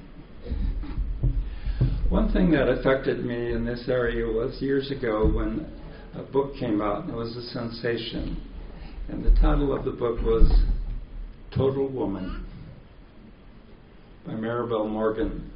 One 2.09 2.32
thing 2.32 2.50
that 2.52 2.68
affected 2.68 3.25
me 3.25 3.52
in 3.52 3.64
this 3.64 3.85
area 3.88 4.26
was 4.26 4.61
years 4.61 4.90
ago 4.90 5.30
when 5.32 5.66
a 6.14 6.23
book 6.23 6.54
came 6.59 6.80
out 6.80 7.04
and 7.04 7.11
it 7.11 7.16
was 7.16 7.37
a 7.37 7.42
sensation. 7.50 8.42
And 9.09 9.25
the 9.25 9.30
title 9.40 9.76
of 9.76 9.85
the 9.85 9.92
book 9.92 10.20
was 10.23 10.50
Total 11.54 11.88
Woman 11.88 12.44
by 14.26 14.32
Marabel 14.32 14.88
Morgan. 14.88 15.50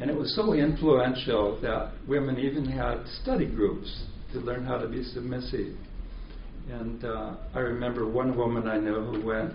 And 0.00 0.10
it 0.10 0.16
was 0.16 0.34
so 0.34 0.52
influential 0.52 1.58
that 1.62 1.92
women 2.06 2.38
even 2.38 2.66
had 2.66 3.06
study 3.22 3.46
groups 3.46 4.04
to 4.32 4.40
learn 4.40 4.64
how 4.64 4.78
to 4.78 4.88
be 4.88 5.02
submissive. 5.02 5.76
And 6.70 7.04
uh, 7.04 7.36
I 7.54 7.60
remember 7.60 8.08
one 8.08 8.36
woman 8.36 8.66
I 8.66 8.78
know 8.78 9.04
who 9.04 9.24
went 9.24 9.52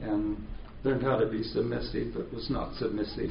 and 0.00 0.36
learned 0.84 1.02
how 1.02 1.16
to 1.16 1.26
be 1.26 1.42
submissive 1.42 2.14
but 2.14 2.32
was 2.32 2.48
not 2.50 2.74
submissive. 2.76 3.30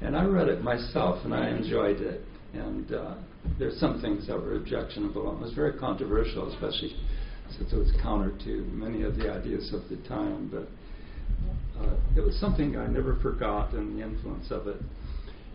and 0.00 0.16
I 0.16 0.24
read 0.24 0.48
it 0.48 0.62
myself 0.62 1.24
and 1.24 1.34
I 1.34 1.50
enjoyed 1.50 2.00
it. 2.00 2.22
And 2.54 2.92
uh, 2.92 3.14
there's 3.58 3.78
some 3.80 4.00
things 4.00 4.26
that 4.28 4.36
were 4.36 4.56
objectionable 4.56 5.36
it 5.36 5.40
was 5.40 5.52
very 5.54 5.76
controversial, 5.78 6.52
especially 6.52 6.96
since 7.56 7.72
it 7.72 7.76
was 7.76 7.92
counter 8.00 8.32
to 8.44 8.64
many 8.72 9.02
of 9.02 9.16
the 9.16 9.30
ideas 9.30 9.72
of 9.74 9.82
the 9.90 9.96
time. 10.08 10.48
But 10.52 10.68
uh, 11.80 11.96
it 12.16 12.20
was 12.20 12.38
something 12.38 12.76
I 12.76 12.86
never 12.86 13.16
forgot 13.16 13.72
and 13.72 13.98
the 13.98 14.04
influence 14.04 14.50
of 14.50 14.68
it. 14.68 14.76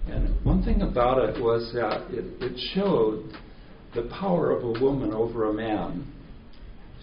And 0.08 0.44
one 0.44 0.64
thing 0.64 0.82
about 0.82 1.18
it 1.18 1.42
was 1.42 1.72
that 1.74 2.10
it, 2.12 2.26
it 2.42 2.60
showed 2.74 3.34
the 3.96 4.04
power 4.20 4.52
of 4.52 4.64
a 4.64 4.80
woman 4.84 5.14
over 5.14 5.50
a 5.50 5.54
man. 5.54 6.12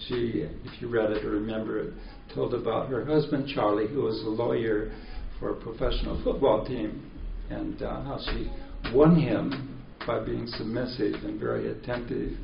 She, 0.09 0.47
if 0.65 0.81
you 0.83 0.89
read 0.89 1.11
it 1.11 1.25
or 1.25 1.31
remember 1.31 1.81
it, 1.81 1.95
told 2.35 2.55
about 2.55 2.89
her 2.91 3.05
husband 3.05 3.49
Charlie, 3.55 3.89
who 3.89 4.03
was 4.03 4.21
a 4.23 4.29
lawyer 4.29 4.93
for 5.39 5.51
a 5.51 5.55
professional 5.55 6.23
football 6.23 6.67
team, 6.67 7.11
and 7.51 7.81
uh, 7.83 8.03
how 8.03 8.19
she 8.27 8.51
won 8.93 9.17
him 9.17 9.85
by 10.07 10.21
being 10.21 10.47
submissive 10.47 11.15
and 11.25 11.41
very 11.41 11.71
attentive. 11.73 12.37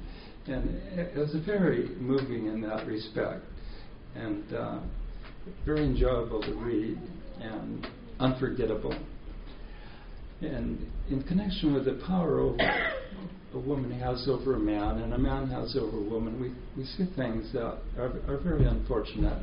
And 0.47 0.69
it 0.99 1.17
was 1.17 1.35
very 1.47 1.89
moving 2.01 2.47
in 2.47 2.61
that 2.63 2.87
respect. 2.87 3.45
And 4.15 4.53
uh, 4.53 4.81
very 5.65 5.85
enjoyable 5.85 6.43
to 6.43 6.55
read 6.55 6.99
and 7.41 7.87
unforgettable. 8.19 8.97
And 10.41 10.87
in 11.11 11.23
connection 11.23 11.75
with 11.75 11.85
the 11.85 12.01
power 12.07 12.41
over 12.41 12.57
a 13.55 13.59
woman 13.59 13.91
has 13.99 14.27
over 14.29 14.55
a 14.55 14.59
man 14.59 14.99
and 14.99 15.13
a 15.13 15.19
man 15.19 15.49
has 15.49 15.77
over 15.77 15.97
a 15.97 16.03
woman, 16.03 16.41
we, 16.41 16.53
we 16.77 16.87
see 16.87 17.07
things 17.17 17.53
that 17.53 17.79
are, 17.99 18.13
are 18.29 18.39
very 18.43 18.67
unfortunate. 18.67 19.43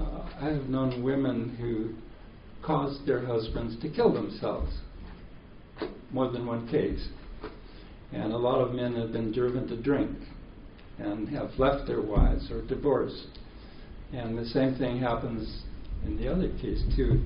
Uh, 0.00 0.28
I 0.40 0.46
have 0.46 0.64
known 0.64 1.02
women 1.02 1.56
who 1.60 1.94
caused 2.64 3.06
their 3.06 3.24
husbands 3.24 3.80
to 3.82 3.88
kill 3.88 4.12
themselves, 4.12 4.72
more 6.10 6.30
than 6.30 6.46
one 6.46 6.68
case. 6.68 7.08
And 8.12 8.32
a 8.32 8.36
lot 8.38 8.60
of 8.60 8.74
men 8.74 8.94
have 8.96 9.12
been 9.12 9.32
driven 9.32 9.68
to 9.68 9.80
drink 9.80 10.16
and 10.98 11.28
have 11.28 11.50
left 11.58 11.86
their 11.86 12.00
wives 12.00 12.50
or 12.50 12.62
divorced. 12.66 13.38
And 14.12 14.36
the 14.36 14.46
same 14.46 14.76
thing 14.76 14.98
happens 14.98 15.62
in 16.04 16.16
the 16.16 16.28
other 16.28 16.48
case, 16.60 16.82
too. 16.96 17.24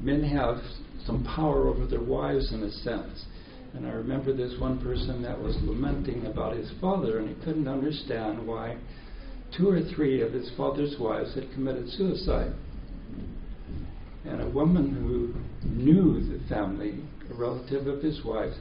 Men 0.00 0.22
have 0.24 0.56
some 1.06 1.24
power 1.24 1.68
over 1.68 1.86
their 1.86 2.02
wives 2.02 2.52
in 2.52 2.62
a 2.62 2.70
sense. 2.70 3.24
And 3.74 3.86
I 3.86 3.90
remember 3.90 4.34
this 4.34 4.58
one 4.60 4.80
person 4.82 5.22
that 5.22 5.40
was 5.40 5.56
lamenting 5.62 6.26
about 6.26 6.56
his 6.56 6.70
father, 6.80 7.18
and 7.18 7.28
he 7.28 7.44
couldn't 7.44 7.68
understand 7.68 8.46
why 8.46 8.76
two 9.56 9.68
or 9.68 9.80
three 9.94 10.20
of 10.20 10.32
his 10.32 10.50
father's 10.56 10.96
wives 10.98 11.34
had 11.34 11.50
committed 11.52 11.88
suicide. 11.90 12.52
And 14.24 14.40
a 14.40 14.48
woman 14.48 14.94
who 14.94 15.68
knew 15.68 16.20
the 16.20 16.48
family, 16.48 17.00
a 17.30 17.34
relative 17.34 17.86
of 17.86 18.02
his 18.02 18.22
wife's, 18.24 18.56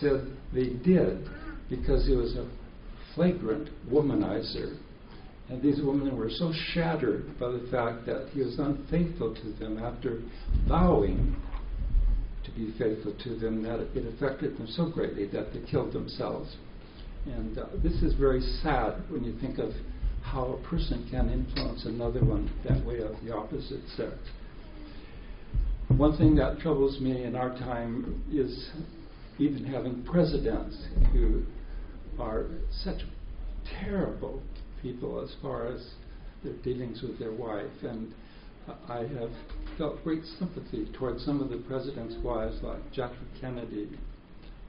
said 0.00 0.26
they 0.52 0.68
did 0.68 1.28
because 1.68 2.06
he 2.06 2.14
was 2.14 2.36
a 2.36 2.48
flagrant 3.14 3.68
womanizer. 3.90 4.76
And 5.48 5.60
these 5.60 5.80
women 5.82 6.16
were 6.16 6.30
so 6.30 6.52
shattered 6.72 7.38
by 7.40 7.48
the 7.48 7.66
fact 7.72 8.06
that 8.06 8.28
he 8.32 8.40
was 8.40 8.58
unfaithful 8.58 9.34
to 9.34 9.52
them 9.58 9.78
after 9.78 10.20
vowing 10.68 11.34
to 12.50 12.60
be 12.60 12.72
faithful 12.78 13.14
to 13.24 13.36
them 13.36 13.62
that 13.62 13.80
it 13.80 14.14
affected 14.14 14.56
them 14.56 14.66
so 14.66 14.88
greatly 14.88 15.26
that 15.26 15.52
they 15.52 15.60
killed 15.70 15.92
themselves. 15.92 16.56
And 17.26 17.58
uh, 17.58 17.66
this 17.82 18.02
is 18.02 18.14
very 18.14 18.40
sad 18.62 19.02
when 19.10 19.24
you 19.24 19.38
think 19.40 19.58
of 19.58 19.72
how 20.22 20.58
a 20.58 20.68
person 20.68 21.06
can 21.10 21.30
influence 21.30 21.84
another 21.84 22.24
one 22.24 22.50
that 22.68 22.84
way 22.84 22.98
of 23.00 23.12
the 23.24 23.34
opposite 23.34 23.86
sex. 23.96 24.12
One 25.88 26.16
thing 26.16 26.36
that 26.36 26.60
troubles 26.60 27.00
me 27.00 27.24
in 27.24 27.34
our 27.34 27.50
time 27.50 28.22
is 28.32 28.70
even 29.38 29.64
having 29.64 30.04
presidents 30.04 30.76
who 31.12 31.42
are 32.18 32.46
such 32.84 33.00
terrible 33.82 34.42
people 34.82 35.20
as 35.20 35.34
far 35.42 35.66
as 35.66 35.94
their 36.44 36.54
dealings 36.62 37.02
with 37.02 37.18
their 37.18 37.32
wife. 37.32 37.82
And 37.82 38.14
I 38.88 38.98
have 38.98 39.30
felt 39.78 40.02
great 40.04 40.24
sympathy 40.38 40.86
towards 40.98 41.24
some 41.24 41.40
of 41.40 41.50
the 41.50 41.56
president's 41.56 42.16
wives, 42.22 42.56
like 42.62 42.92
Jackie 42.92 43.14
Kennedy, 43.40 43.88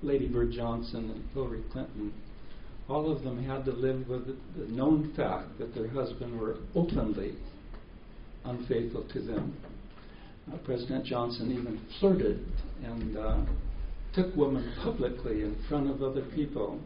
Lady 0.02 0.28
Bird 0.28 0.52
Johnson, 0.52 1.12
and 1.12 1.24
Hillary 1.34 1.64
Clinton. 1.72 2.14
All 2.90 3.12
of 3.12 3.24
them 3.24 3.44
had 3.44 3.66
to 3.66 3.72
live 3.72 4.08
with 4.08 4.28
the 4.28 4.66
known 4.74 5.14
fact 5.16 5.58
that 5.60 5.74
their 5.76 5.88
husbands 5.88 6.40
were 6.40 6.58
openly 6.76 7.36
unfaithful 8.46 9.04
to 9.14 9.22
them. 9.22 9.56
Uh, 10.52 10.58
President 10.58 11.06
Johnson 11.06 11.52
even 11.52 11.80
flirted 12.00 12.46
and 12.84 13.18
uh, 13.18 13.38
took 14.14 14.36
women 14.36 14.74
publicly 14.84 15.42
in 15.42 15.56
front 15.70 15.90
of 15.90 16.02
other 16.02 16.24
people. 16.36 16.80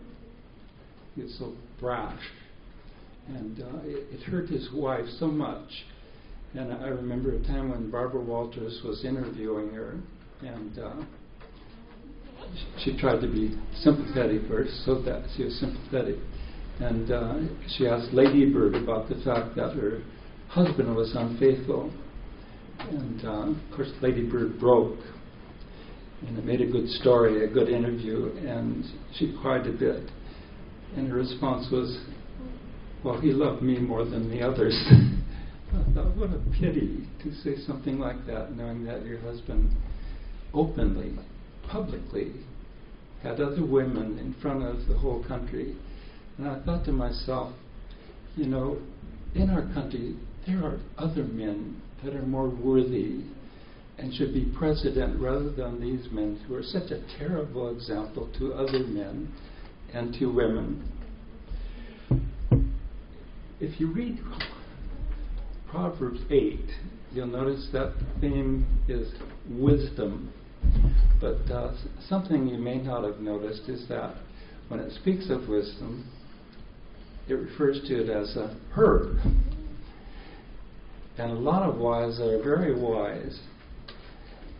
He 1.15 1.23
was 1.23 1.35
so 1.39 1.53
brash. 1.79 2.21
And 3.27 3.59
uh, 3.61 3.79
it, 3.85 4.07
it 4.11 4.23
hurt 4.23 4.49
his 4.49 4.69
wife 4.73 5.05
so 5.17 5.27
much 5.27 5.69
and 6.57 6.73
I 6.73 6.87
remember 6.87 7.35
a 7.35 7.39
time 7.43 7.69
when 7.69 7.91
Barbara 7.91 8.21
Walters 8.21 8.79
was 8.83 9.03
interviewing 9.03 9.71
her, 9.73 9.99
and 10.41 10.79
uh, 10.79 10.93
she 12.83 12.97
tried 12.97 13.19
to 13.21 13.27
be 13.27 13.57
sympathetic 13.81 14.47
first, 14.47 14.85
so 14.85 15.01
that 15.01 15.25
she 15.35 15.43
was 15.43 15.59
sympathetic. 15.59 16.15
And 16.79 17.11
uh, 17.11 17.35
she 17.77 17.87
asked 17.87 18.13
Lady 18.13 18.51
Bird 18.51 18.75
about 18.75 19.09
the 19.09 19.15
fact 19.15 19.55
that 19.55 19.75
her 19.75 20.01
husband 20.49 20.95
was 20.95 21.13
unfaithful. 21.15 21.91
And 22.79 23.25
uh, 23.25 23.51
of 23.51 23.75
course, 23.75 23.91
Lady 24.01 24.29
Bird 24.29 24.59
broke. 24.59 24.99
And 26.25 26.37
it 26.37 26.45
made 26.45 26.61
a 26.61 26.67
good 26.67 26.87
story, 26.89 27.43
a 27.45 27.47
good 27.47 27.69
interview, 27.69 28.31
and 28.47 28.85
she 29.17 29.35
cried 29.41 29.67
a 29.67 29.71
bit. 29.71 30.09
And 30.95 31.09
her 31.09 31.15
response 31.15 31.67
was, 31.71 31.99
Well, 33.03 33.19
he 33.19 33.31
loved 33.31 33.61
me 33.61 33.77
more 33.77 34.05
than 34.05 34.29
the 34.29 34.41
others. 34.41 34.75
What 36.15 36.29
a 36.29 36.41
pity 36.59 37.07
to 37.23 37.33
say 37.43 37.57
something 37.65 37.99
like 37.99 38.25
that, 38.27 38.55
knowing 38.55 38.85
that 38.85 39.05
your 39.05 39.19
husband 39.19 39.75
openly, 40.53 41.13
publicly, 41.67 42.31
had 43.21 43.41
other 43.41 43.65
women 43.65 44.17
in 44.19 44.35
front 44.41 44.63
of 44.63 44.87
the 44.87 44.97
whole 44.97 45.23
country. 45.27 45.75
And 46.37 46.47
I 46.47 46.61
thought 46.63 46.85
to 46.85 46.91
myself, 46.91 47.53
you 48.35 48.45
know, 48.45 48.77
in 49.33 49.49
our 49.49 49.63
country, 49.73 50.15
there 50.47 50.63
are 50.63 50.79
other 50.97 51.23
men 51.23 51.81
that 52.03 52.15
are 52.15 52.25
more 52.25 52.49
worthy 52.49 53.23
and 53.97 54.13
should 54.13 54.33
be 54.33 54.45
president 54.57 55.19
rather 55.19 55.49
than 55.49 55.81
these 55.81 56.11
men 56.11 56.39
who 56.47 56.55
are 56.55 56.63
such 56.63 56.91
a 56.91 57.01
terrible 57.17 57.75
example 57.75 58.29
to 58.37 58.53
other 58.53 58.79
men 58.79 59.33
and 59.93 60.13
to 60.19 60.27
women. 60.27 60.89
If 63.59 63.79
you 63.79 63.91
read 63.91 64.19
Proverbs 65.75 66.21
8, 66.31 66.57
you'll 67.11 67.27
notice 67.27 67.67
that 67.73 67.93
theme 68.21 68.65
is 68.87 69.11
wisdom. 69.49 70.31
But 71.19 71.53
uh, 71.53 71.73
something 72.07 72.47
you 72.47 72.57
may 72.57 72.77
not 72.77 73.03
have 73.03 73.19
noticed 73.19 73.67
is 73.67 73.85
that 73.89 74.15
when 74.69 74.79
it 74.79 74.93
speaks 74.93 75.29
of 75.29 75.49
wisdom, 75.49 76.09
it 77.27 77.33
refers 77.33 77.81
to 77.89 78.03
it 78.03 78.09
as 78.09 78.37
a 78.37 78.55
herb. 78.73 79.17
And 81.17 81.31
a 81.31 81.35
lot 81.35 81.69
of 81.69 81.75
wise 81.77 82.21
are 82.21 82.41
very 82.41 82.73
wise. 82.73 83.37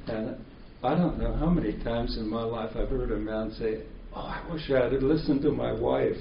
And 0.08 0.36
I 0.84 0.96
don't 0.96 1.18
know 1.18 1.34
how 1.34 1.50
many 1.50 1.82
times 1.82 2.18
in 2.18 2.28
my 2.28 2.44
life 2.44 2.72
I've 2.76 2.90
heard 2.90 3.14
a 3.14 3.18
man 3.18 3.56
say, 3.58 3.84
Oh, 4.14 4.20
I 4.20 4.52
wish 4.52 4.70
I 4.70 4.84
had 4.92 5.02
listened 5.02 5.44
to 5.44 5.52
my 5.52 5.72
wife. 5.72 6.18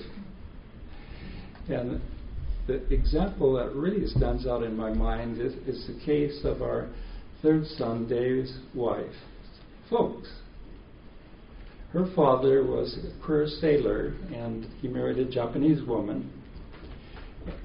And 1.69 2.01
the 2.67 2.93
example 2.93 3.55
that 3.55 3.75
really 3.75 4.07
stands 4.07 4.47
out 4.47 4.63
in 4.63 4.77
my 4.77 4.93
mind 4.93 5.41
is, 5.41 5.53
is 5.67 5.87
the 5.87 6.05
case 6.05 6.41
of 6.45 6.63
our 6.63 6.89
third 7.43 7.67
son, 7.67 8.09
Dave's 8.09 8.59
wife, 8.75 9.13
Folks. 9.91 10.29
Her 11.93 12.11
father 12.17 12.65
was 12.65 12.99
a 12.99 13.25
career 13.25 13.47
sailor, 13.47 14.15
and 14.35 14.67
he 14.81 14.89
married 14.89 15.19
a 15.19 15.31
Japanese 15.31 15.87
woman. 15.87 16.33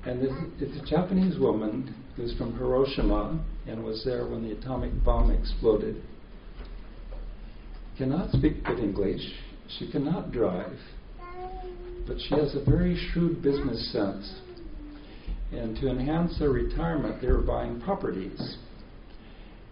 And 0.06 0.22
this, 0.22 0.32
it's 0.60 0.86
a 0.86 0.86
Japanese 0.86 1.40
woman 1.40 1.96
who's 2.16 2.38
from 2.38 2.58
Hiroshima 2.58 3.44
and 3.68 3.84
was 3.84 4.04
there 4.04 4.28
when 4.28 4.44
the 4.44 4.52
atomic 4.52 4.92
bomb 5.04 5.32
exploded. 5.32 6.04
Cannot 7.98 8.32
speak 8.32 8.64
good 8.66 8.80
English. 8.80 9.22
She 9.80 9.90
cannot 9.90 10.32
drive. 10.32 10.78
But 12.06 12.18
she 12.20 12.36
has 12.36 12.54
a 12.56 12.64
very 12.70 12.98
shrewd 13.12 13.42
business 13.42 13.92
sense 13.94 14.42
and 15.52 15.76
to 15.78 15.90
enhance 15.90 16.38
their 16.38 16.52
retirement, 16.52 17.22
they 17.22 17.28
were 17.28 17.42
buying 17.42 17.82
properties. 17.82 18.58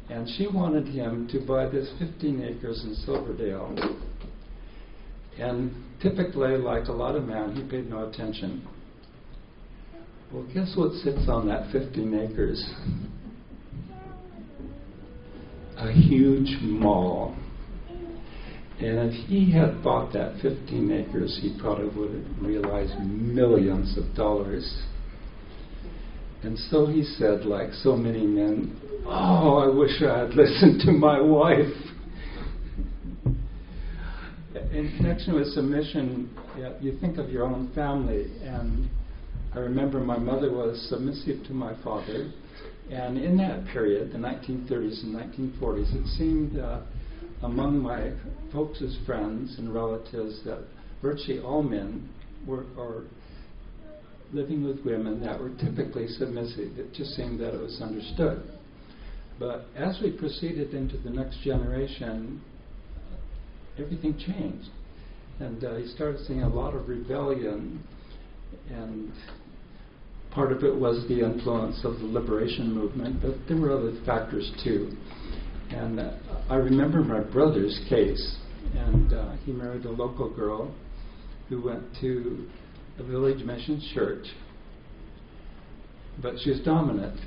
And 0.09 0.27
she 0.37 0.47
wanted 0.47 0.87
him 0.87 1.27
to 1.31 1.39
buy 1.45 1.67
this 1.67 1.91
15 1.99 2.43
acres 2.43 2.83
in 2.83 2.95
Silverdale. 3.05 3.75
And 5.37 5.71
typically, 6.01 6.57
like 6.57 6.87
a 6.87 6.93
lot 6.93 7.15
of 7.15 7.25
men, 7.25 7.55
he 7.55 7.69
paid 7.69 7.89
no 7.89 8.09
attention. 8.09 8.67
Well, 10.31 10.47
guess 10.53 10.73
what 10.75 10.93
sits 10.93 11.29
on 11.29 11.47
that 11.47 11.71
15 11.71 12.31
acres? 12.31 12.73
A 15.77 15.91
huge 15.91 16.57
mall. 16.61 17.35
And 18.79 19.11
if 19.11 19.27
he 19.27 19.51
had 19.51 19.83
bought 19.83 20.13
that 20.13 20.39
15 20.41 20.91
acres, 20.91 21.39
he 21.41 21.55
probably 21.59 21.87
would 21.89 22.11
have 22.11 22.41
realized 22.41 22.99
millions 22.99 23.97
of 23.97 24.15
dollars 24.15 24.83
and 26.43 26.57
so 26.69 26.85
he 26.85 27.03
said, 27.03 27.45
like 27.45 27.71
so 27.73 27.95
many 27.95 28.25
men, 28.25 28.79
Oh, 29.09 29.59
I 29.59 29.73
wish 29.73 30.01
I 30.01 30.19
had 30.19 30.29
listened 30.35 30.81
to 30.81 30.91
my 30.91 31.21
wife. 31.21 31.73
In 34.71 34.93
connection 34.97 35.35
with 35.35 35.47
submission, 35.53 36.29
you 36.81 36.97
think 36.99 37.17
of 37.17 37.29
your 37.29 37.45
own 37.45 37.71
family. 37.73 38.31
And 38.43 38.89
I 39.53 39.59
remember 39.59 39.99
my 39.99 40.17
mother 40.17 40.51
was 40.51 40.87
submissive 40.89 41.45
to 41.47 41.53
my 41.53 41.73
father. 41.83 42.31
And 42.91 43.17
in 43.17 43.37
that 43.37 43.65
period, 43.67 44.11
the 44.11 44.17
1930s 44.17 45.03
and 45.03 45.15
1940s, 45.15 45.95
it 45.95 46.07
seemed 46.17 46.59
uh, 46.59 46.81
among 47.43 47.79
my 47.79 48.11
folks' 48.51 48.97
friends 49.05 49.55
and 49.57 49.73
relatives 49.73 50.43
that 50.43 50.63
virtually 51.01 51.39
all 51.39 51.63
men 51.63 52.09
were, 52.45 52.65
or 52.77 53.03
living 54.33 54.63
with 54.63 54.83
women 54.85 55.21
that 55.21 55.39
were 55.39 55.51
typically 55.51 56.07
submissive. 56.07 56.77
It 56.77 56.93
just 56.93 57.15
seemed 57.15 57.39
that 57.39 57.53
it 57.53 57.61
was 57.61 57.81
understood. 57.81 58.43
But 59.39 59.65
as 59.75 59.99
we 60.01 60.11
proceeded 60.11 60.73
into 60.73 60.97
the 60.97 61.09
next 61.09 61.41
generation, 61.41 62.41
everything 63.77 64.17
changed. 64.17 64.69
And 65.39 65.63
uh, 65.63 65.75
he 65.75 65.87
started 65.87 66.25
seeing 66.25 66.41
a 66.41 66.49
lot 66.49 66.73
of 66.73 66.89
rebellion, 66.89 67.83
and 68.71 69.11
part 70.31 70.51
of 70.51 70.63
it 70.63 70.75
was 70.75 71.07
the 71.07 71.19
influence 71.19 71.83
of 71.83 71.99
the 71.99 72.05
liberation 72.05 72.73
movement, 72.73 73.21
but 73.21 73.35
there 73.47 73.57
were 73.57 73.71
other 73.71 73.93
factors 74.05 74.51
too. 74.63 74.91
And 75.69 75.99
uh, 75.99 76.11
I 76.49 76.55
remember 76.55 77.03
my 77.03 77.19
brother's 77.19 77.79
case, 77.87 78.37
and 78.73 79.13
uh, 79.13 79.35
he 79.45 79.51
married 79.51 79.85
a 79.85 79.91
local 79.91 80.33
girl 80.33 80.73
who 81.49 81.61
went 81.61 81.83
to 82.01 82.47
a 82.99 83.03
village 83.03 83.43
mission 83.43 83.81
church, 83.93 84.25
but 86.21 86.33
she 86.43 86.49
was 86.49 86.59
dominant. 86.61 87.19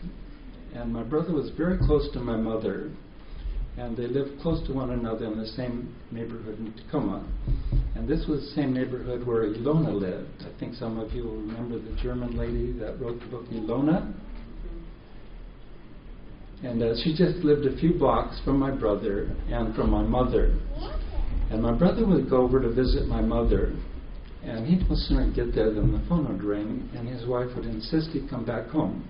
And 0.75 0.93
my 0.93 1.03
brother 1.03 1.33
was 1.33 1.51
very 1.57 1.79
close 1.79 2.09
to 2.13 2.21
my 2.21 2.37
mother, 2.37 2.91
and 3.77 3.97
they 3.97 4.07
lived 4.07 4.41
close 4.41 4.65
to 4.67 4.73
one 4.73 4.91
another 4.91 5.27
in 5.27 5.39
the 5.39 5.47
same 5.47 5.95
neighborhood 6.11 6.59
in 6.59 6.73
Tacoma. 6.73 7.25
And 7.97 8.09
this 8.09 8.27
was 8.29 8.41
the 8.41 8.51
same 8.55 8.73
neighborhood 8.73 9.27
where 9.27 9.43
Ilona 9.45 9.93
lived. 9.93 10.43
I 10.43 10.59
think 10.59 10.75
some 10.75 10.99
of 10.99 11.13
you 11.13 11.25
will 11.25 11.37
remember 11.37 11.79
the 11.79 12.01
German 12.03 12.37
lady 12.37 12.73
that 12.79 13.01
wrote 13.01 13.21
the 13.21 13.27
book 13.27 13.47
Ilona. 13.51 14.13
And 16.63 16.83
uh, 16.83 16.95
she 17.03 17.15
just 17.17 17.39
lived 17.45 17.67
a 17.67 17.77
few 17.79 17.95
blocks 17.95 18.41
from 18.45 18.59
my 18.59 18.71
brother 18.71 19.35
and 19.49 19.75
from 19.75 19.91
my 19.91 20.03
mother. 20.03 20.55
And 21.51 21.63
my 21.63 21.73
brother 21.73 22.07
would 22.07 22.29
go 22.31 22.43
over 22.43 22.61
to 22.61 22.69
visit 22.71 23.07
my 23.07 23.21
mother. 23.21 23.73
And 24.43 24.67
he'd 24.67 24.89
no 24.89 24.97
sooner 24.97 25.31
get 25.33 25.55
there 25.55 25.73
than 25.73 25.93
the 25.93 26.03
phone 26.09 26.27
would 26.29 26.43
ring, 26.43 26.89
and 26.97 27.07
his 27.07 27.27
wife 27.27 27.49
would 27.57 27.67
insist 27.67 28.11
he 28.11 28.27
come 28.29 28.45
back 28.45 28.69
home. 28.69 29.07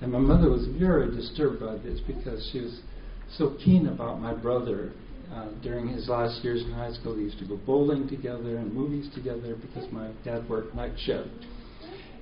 And 0.00 0.12
my 0.12 0.18
mother 0.18 0.48
was 0.48 0.66
very 0.78 1.14
disturbed 1.14 1.60
by 1.60 1.76
this 1.78 2.00
because 2.06 2.48
she 2.52 2.60
was 2.60 2.80
so 3.36 3.56
keen 3.64 3.88
about 3.88 4.20
my 4.20 4.34
brother. 4.34 4.92
Uh, 5.32 5.48
during 5.62 5.88
his 5.88 6.08
last 6.08 6.42
years 6.42 6.62
in 6.62 6.72
high 6.72 6.92
school, 6.92 7.14
they 7.14 7.22
used 7.22 7.38
to 7.38 7.44
go 7.44 7.58
bowling 7.66 8.08
together 8.08 8.56
and 8.56 8.72
movies 8.72 9.10
together 9.14 9.56
because 9.60 9.90
my 9.92 10.10
dad 10.24 10.48
worked 10.48 10.74
night 10.74 10.92
shift. 11.04 11.28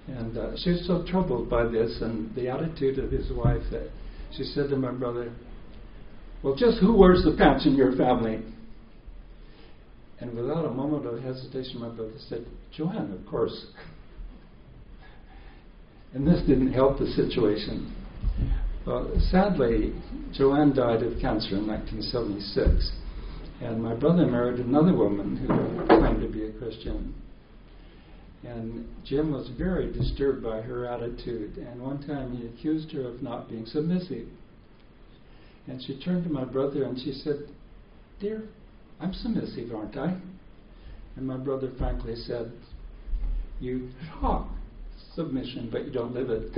And 0.09 0.37
uh, 0.37 0.57
she 0.57 0.71
was 0.71 0.85
so 0.87 1.05
troubled 1.09 1.49
by 1.49 1.65
this 1.67 1.99
and 2.01 2.35
the 2.35 2.49
attitude 2.49 2.99
of 2.99 3.13
his 3.13 3.31
wife 3.31 3.63
that 3.71 3.91
she 4.37 4.43
said 4.43 4.71
to 4.71 4.77
my 4.77 4.91
brother, 4.91 5.33
Well, 6.43 6.57
just 6.57 6.79
who 6.79 6.97
wears 6.97 7.23
the 7.25 7.37
pants 7.37 7.65
in 7.65 7.77
your 7.77 7.95
family? 7.97 8.43
And 10.21 10.35
without 10.35 10.65
a 10.65 10.71
moment 10.71 11.07
of 11.07 11.23
hesitation, 11.23 11.81
my 11.81 11.89
brother 11.89 12.15
said, 12.29 12.47
Joanne, 12.75 13.13
of 13.13 13.27
course. 13.31 13.67
And 16.15 16.27
this 16.27 16.41
didn't 16.47 16.73
help 16.73 16.99
the 16.99 17.07
situation. 17.09 17.95
Well, 18.87 19.13
sadly, 19.31 19.93
Joanne 20.33 20.75
died 20.75 21.03
of 21.03 21.21
cancer 21.21 21.57
in 21.57 21.67
1976. 21.67 22.93
And 23.61 23.83
my 23.83 23.95
brother 23.95 24.27
married 24.27 24.61
another 24.61 24.95
woman 24.95 25.37
who 25.37 25.87
claimed 25.87 26.23
to 26.23 26.29
be 26.29 26.47
a 26.47 26.53
Christian. 26.53 27.15
And 28.45 28.87
Jim 29.05 29.33
was 29.33 29.51
very 29.59 29.93
disturbed 29.93 30.43
by 30.43 30.61
her 30.61 30.87
attitude. 30.87 31.57
And 31.57 31.81
one 31.81 32.07
time 32.07 32.37
he 32.37 32.47
accused 32.47 32.93
her 32.93 33.09
of 33.09 33.23
not 33.23 33.49
being 33.49 33.67
submissive. 33.67 34.29
And 35.67 35.83
she 35.83 35.99
turned 36.01 36.25
to 36.25 36.31
my 36.31 36.45
brother 36.45 36.85
and 36.85 36.99
she 36.99 37.13
said, 37.13 37.49
Dear, 38.21 38.45
I'm 39.01 39.13
submissive, 39.13 39.75
aren't 39.75 39.97
I? 39.97 40.17
And 41.17 41.27
my 41.27 41.37
brother 41.37 41.71
frankly 41.79 42.15
said, 42.17 42.53
You 43.61 43.91
talk 44.21 44.49
submission, 45.15 45.69
but 45.71 45.85
you 45.87 45.93
don't 45.93 46.15
live 46.15 46.31
it. 46.31 46.53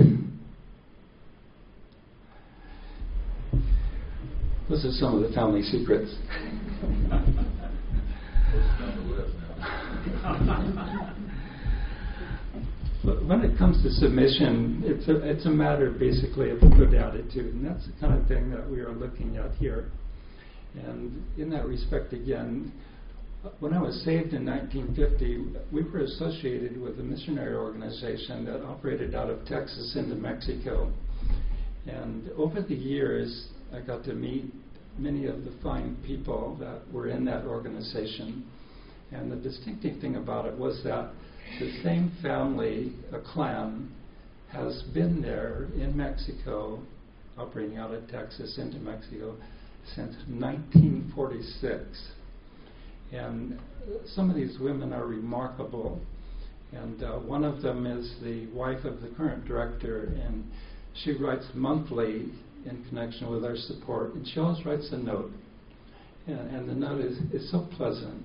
Those 4.69 4.85
are 4.85 4.91
some 4.91 5.15
of 5.15 5.27
the 5.27 5.33
family 5.33 5.63
secrets. 5.63 6.13
but 13.03 13.25
when 13.25 13.41
it 13.41 13.57
comes 13.57 13.81
to 13.81 13.89
submission, 13.89 14.83
it's 14.85 15.07
a, 15.07 15.27
it's 15.27 15.45
a 15.47 15.49
matter 15.49 15.89
basically 15.89 16.51
of 16.51 16.59
good 16.59 16.93
attitude, 16.93 17.55
and 17.55 17.65
that's 17.65 17.87
the 17.87 17.93
kind 17.99 18.13
of 18.21 18.27
thing 18.27 18.51
that 18.51 18.69
we 18.69 18.79
are 18.81 18.91
looking 18.91 19.37
at 19.37 19.51
here. 19.55 19.89
And 20.85 21.23
in 21.37 21.49
that 21.51 21.65
respect, 21.65 22.13
again, 22.13 22.71
when 23.59 23.73
I 23.73 23.81
was 23.81 23.95
saved 24.03 24.33
in 24.33 24.45
1950, 24.45 25.59
we 25.71 25.83
were 25.83 25.99
associated 25.99 26.79
with 26.79 26.99
a 26.99 27.03
missionary 27.03 27.55
organization 27.55 28.45
that 28.45 28.63
operated 28.63 29.15
out 29.15 29.29
of 29.29 29.45
Texas 29.45 29.95
into 29.95 30.15
Mexico. 30.15 30.91
And 31.87 32.29
over 32.37 32.61
the 32.61 32.75
years, 32.75 33.47
I 33.73 33.79
got 33.79 34.03
to 34.05 34.13
meet 34.13 34.45
many 34.97 35.25
of 35.25 35.45
the 35.45 35.51
fine 35.63 35.95
people 36.05 36.57
that 36.59 36.81
were 36.91 37.07
in 37.07 37.23
that 37.25 37.45
organization. 37.45 38.45
And 39.11 39.31
the 39.31 39.37
distinctive 39.37 40.01
thing 40.01 40.17
about 40.17 40.45
it 40.45 40.57
was 40.57 40.81
that 40.83 41.11
the 41.59 41.81
same 41.81 42.11
family, 42.21 42.93
a 43.13 43.19
clan, 43.19 43.91
has 44.51 44.83
been 44.93 45.21
there 45.21 45.67
in 45.75 45.95
Mexico, 45.95 46.81
operating 47.37 47.77
out 47.77 47.93
of 47.93 48.07
Texas 48.09 48.57
into 48.57 48.77
Mexico, 48.79 49.35
since 49.95 50.15
1946. 50.27 51.83
And 53.11 53.59
some 54.05 54.29
of 54.29 54.35
these 54.35 54.57
women 54.59 54.93
are 54.93 55.05
remarkable. 55.05 55.99
And 56.71 57.03
uh, 57.03 57.13
one 57.19 57.43
of 57.43 57.61
them 57.61 57.85
is 57.87 58.13
the 58.21 58.45
wife 58.47 58.85
of 58.85 59.01
the 59.01 59.07
current 59.09 59.45
director, 59.45 60.13
and 60.23 60.43
she 61.03 61.13
writes 61.13 61.45
monthly 61.55 62.25
in 62.65 62.85
connection 62.89 63.29
with 63.29 63.43
our 63.43 63.55
support. 63.55 64.13
And 64.13 64.27
she 64.27 64.39
always 64.39 64.63
writes 64.65 64.87
a 64.91 64.97
note. 64.97 65.31
And, 66.27 66.55
and 66.55 66.69
the 66.69 66.75
note 66.75 67.01
is, 67.01 67.17
is 67.33 67.49
so 67.51 67.67
pleasant. 67.75 68.23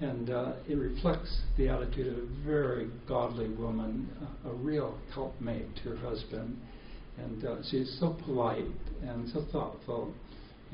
And 0.00 0.28
uh, 0.28 0.52
it 0.68 0.74
reflects 0.74 1.40
the 1.56 1.68
attitude 1.68 2.08
of 2.08 2.24
a 2.24 2.44
very 2.44 2.90
godly 3.08 3.48
woman, 3.48 4.10
a, 4.44 4.50
a 4.50 4.52
real 4.52 4.98
helpmate 5.14 5.74
to 5.76 5.90
her 5.90 5.96
husband. 5.96 6.58
And 7.16 7.44
uh, 7.44 7.56
she's 7.70 7.96
so 8.00 8.16
polite 8.24 8.64
and 9.02 9.30
so 9.30 9.46
thoughtful, 9.52 10.12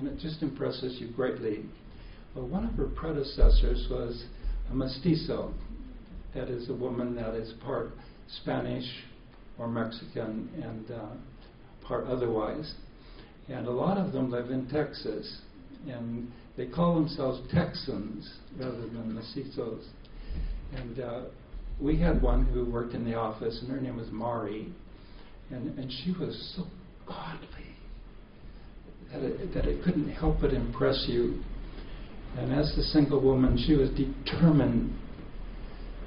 and 0.00 0.08
it 0.08 0.18
just 0.18 0.42
impresses 0.42 0.98
you 0.98 1.08
greatly. 1.14 1.60
Well, 2.34 2.46
one 2.46 2.64
of 2.64 2.72
her 2.74 2.86
predecessors 2.86 3.86
was 3.90 4.24
a 4.70 4.74
mestizo, 4.74 5.52
that 6.34 6.48
is, 6.48 6.70
a 6.70 6.74
woman 6.74 7.14
that 7.16 7.34
is 7.34 7.52
part 7.62 7.90
Spanish 8.42 8.86
or 9.58 9.68
Mexican 9.68 10.48
and 10.62 10.90
uh, 10.90 11.86
part 11.86 12.06
otherwise. 12.06 12.72
And 13.48 13.66
a 13.66 13.70
lot 13.70 13.98
of 13.98 14.12
them 14.12 14.30
live 14.30 14.50
in 14.50 14.68
Texas. 14.70 15.40
And 15.86 16.32
they 16.56 16.66
call 16.66 16.94
themselves 16.94 17.46
Texans 17.52 18.32
rather 18.58 18.80
than 18.80 19.12
mestizos. 19.12 19.84
And 20.76 21.00
uh, 21.00 21.20
we 21.78 22.00
had 22.00 22.22
one 22.22 22.46
who 22.46 22.64
worked 22.64 22.94
in 22.94 23.04
the 23.04 23.16
office, 23.16 23.58
and 23.60 23.70
her 23.70 23.80
name 23.80 23.98
was 23.98 24.08
Mari. 24.10 24.72
And, 25.50 25.78
and 25.78 25.92
she 25.92 26.12
was 26.12 26.54
so 26.56 26.64
godly 27.06 27.69
that 29.12 29.22
it, 29.22 29.54
that 29.54 29.66
it 29.66 29.82
couldn't 29.84 30.10
help 30.10 30.40
but 30.40 30.52
impress 30.52 31.06
you. 31.08 31.42
And 32.36 32.52
as 32.52 32.72
the 32.76 32.82
single 32.82 33.20
woman, 33.20 33.62
she 33.66 33.74
was 33.74 33.90
determined 33.90 34.96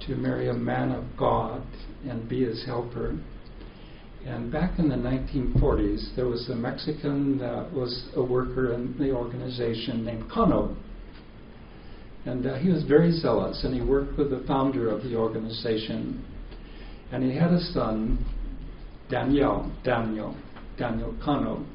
to 0.08 0.16
marry 0.16 0.50
a 0.50 0.54
man 0.54 0.92
of 0.92 1.04
God 1.18 1.64
and 2.08 2.28
be 2.28 2.44
his 2.46 2.66
helper. 2.66 3.18
And 4.26 4.52
back 4.52 4.80
in 4.80 4.88
the 4.88 4.96
1940s, 4.96 6.16
there 6.16 6.28
was 6.28 6.50
a 6.50 6.56
Mexican 6.56 7.38
that 7.40 7.72
was 7.74 8.10
a 8.16 8.24
worker 8.24 8.74
in 8.74 8.98
the 8.98 9.12
organization 9.12 10.06
named 10.06 10.32
Cano. 10.32 10.76
And 12.26 12.46
uh, 12.46 12.56
he 12.56 12.70
was 12.70 12.84
very 12.84 13.12
zealous, 13.12 13.66
and 13.66 13.74
he 13.74 13.82
worked 13.82 14.18
with 14.18 14.30
the 14.30 14.46
founder 14.48 14.90
of 14.90 15.04
the 15.04 15.16
organization. 15.18 16.24
And 17.12 17.22
he 17.22 17.36
had 17.36 17.52
a 17.52 17.60
son, 17.60 18.26
Daniel, 19.10 19.70
Daniel, 19.84 20.38
Daniel 20.78 21.14
Cano. 21.24 21.66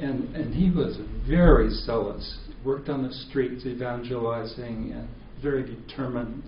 And, 0.00 0.34
and 0.36 0.54
he 0.54 0.70
was 0.70 0.98
very 1.26 1.70
zealous, 1.70 2.38
worked 2.64 2.88
on 2.88 3.02
the 3.02 3.12
streets 3.12 3.64
evangelizing, 3.64 4.92
and 4.92 5.08
very 5.42 5.64
determined. 5.64 6.42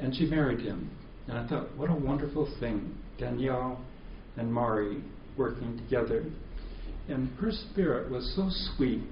And 0.00 0.14
she 0.14 0.26
married 0.26 0.60
him. 0.60 0.90
And 1.28 1.38
I 1.38 1.46
thought, 1.46 1.76
what 1.76 1.90
a 1.90 1.94
wonderful 1.94 2.52
thing. 2.58 2.94
Daniel 3.18 3.78
and 4.36 4.52
Mari 4.52 5.02
working 5.36 5.78
together. 5.78 6.24
And 7.08 7.28
her 7.38 7.52
spirit 7.52 8.10
was 8.10 8.32
so 8.34 8.48
sweet 8.74 9.02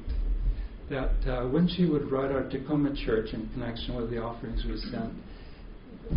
that 0.88 1.12
uh, 1.26 1.48
when 1.48 1.68
she 1.68 1.86
would 1.86 2.10
write 2.10 2.32
our 2.32 2.48
Tacoma 2.48 2.94
church 3.04 3.32
in 3.32 3.48
connection 3.50 3.96
with 3.96 4.10
the 4.10 4.18
offerings 4.18 4.64
we 4.64 4.76
sent, 4.90 5.12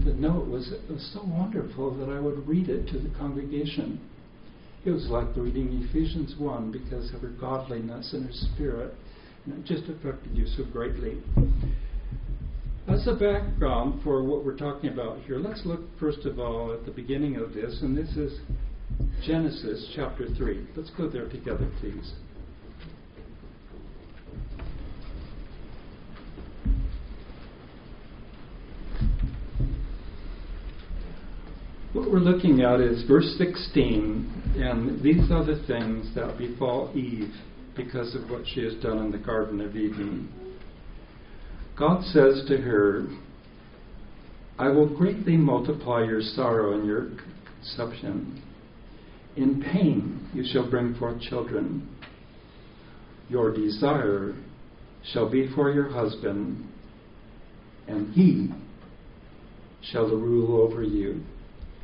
the 0.06 0.13
note 0.13 0.48
was, 0.48 0.74
was 0.89 1.12
so 1.13 1.24
wonderful 1.24 1.96
that 1.98 2.10
I 2.10 2.20
would 2.20 2.48
read 2.48 2.70
it 2.70 2.88
to 2.88 3.00
the 3.00 3.10
congregation. 3.18 4.02
It 4.86 4.91
was 4.91 5.08
like 5.08 5.28
reading 5.38 5.88
Ephesians 5.89 6.36
1 6.38 6.72
because 6.72 7.13
of 7.13 7.22
her 7.22 7.30
godliness 7.30 8.12
and 8.12 8.26
her 8.26 8.34
spirit. 8.34 8.93
And 9.46 9.58
it 9.58 9.65
just 9.65 9.89
affected 9.89 10.36
you 10.36 10.46
so 10.46 10.65
greatly. 10.65 11.22
As 12.89 13.08
a 13.08 13.13
background 13.13 14.02
for 14.04 14.24
what 14.24 14.43
we're 14.43 14.58
talking 14.58 14.89
about 14.89 15.19
here, 15.22 15.38
let's 15.38 15.62
look 15.65 15.80
first 16.02 16.26
of 16.26 16.38
all 16.38 16.74
at 16.74 16.86
the 16.86 16.91
beginning 16.91 17.38
of 17.38 17.54
this, 17.54 17.80
and 17.82 17.98
this 17.98 18.10
is 18.17 18.41
Genesis 19.26 19.89
chapter 19.96 20.28
3. 20.36 20.67
Let's 20.76 20.89
go 20.89 21.08
there 21.08 21.30
together, 21.30 21.72
please. 21.80 22.12
What 31.93 32.12
we're 32.12 32.19
looking 32.19 32.62
at 32.62 32.82
is 32.82 33.08
verse 33.08 33.34
16, 33.38 34.43
and 34.56 35.02
these 35.02 35.32
are 35.32 35.44
the 35.44 35.63
things 35.68 36.13
that 36.16 36.38
befall 36.38 36.92
Eve 36.96 37.34
because 37.76 38.16
of 38.16 38.30
what 38.30 38.44
she 38.46 38.63
has 38.63 38.76
done 38.76 39.00
in 39.00 39.12
the 39.12 39.18
Garden 39.18 39.62
of 39.62 39.76
Eden. 39.76 40.32
God 41.78 42.04
says 42.06 42.44
to 42.48 42.58
her, 42.58 43.08
I 44.60 44.68
will 44.70 44.88
greatly 44.88 45.38
multiply 45.38 46.04
your 46.04 46.22
sorrow 46.22 46.74
and 46.74 46.86
your 46.86 47.10
conception. 47.58 48.44
In 49.36 49.63
pain 49.63 50.30
you 50.34 50.44
shall 50.46 50.70
bring 50.70 50.94
forth 50.96 51.20
children. 51.22 51.89
Your 53.30 53.52
desire 53.52 54.36
shall 55.12 55.30
be 55.30 55.50
for 55.56 55.72
your 55.72 55.89
husband, 55.89 56.68
and 57.88 58.13
he 58.13 58.50
shall 59.82 60.06
rule 60.06 60.62
over 60.62 60.84
you. 60.84 61.24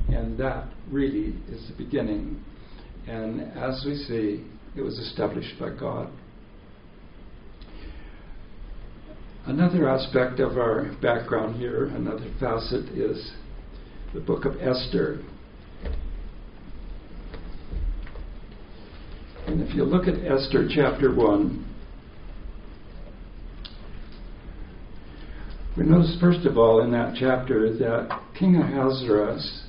And 0.09 0.37
that 0.37 0.67
really 0.91 1.35
is 1.49 1.67
the 1.67 1.75
beginning. 1.75 2.43
And 3.07 3.41
as 3.57 3.83
we 3.85 3.95
see, 3.95 4.45
it 4.75 4.81
was 4.81 4.97
established 4.99 5.59
by 5.59 5.69
God. 5.69 6.11
Another 9.45 9.89
aspect 9.89 10.39
of 10.39 10.57
our 10.57 10.91
background 11.01 11.55
here, 11.55 11.85
another 11.85 12.31
facet, 12.39 12.85
is 12.89 13.31
the 14.13 14.19
book 14.19 14.45
of 14.45 14.55
Esther. 14.61 15.21
And 19.47 19.61
if 19.61 19.73
you 19.73 19.83
look 19.83 20.07
at 20.07 20.15
Esther 20.23 20.67
chapter 20.69 21.13
1, 21.13 21.65
we 25.75 25.83
notice, 25.83 26.15
first 26.19 26.45
of 26.45 26.57
all, 26.57 26.81
in 26.83 26.91
that 26.91 27.15
chapter 27.19 27.75
that 27.77 28.21
King 28.37 28.57
Ahasuerus, 28.57 29.63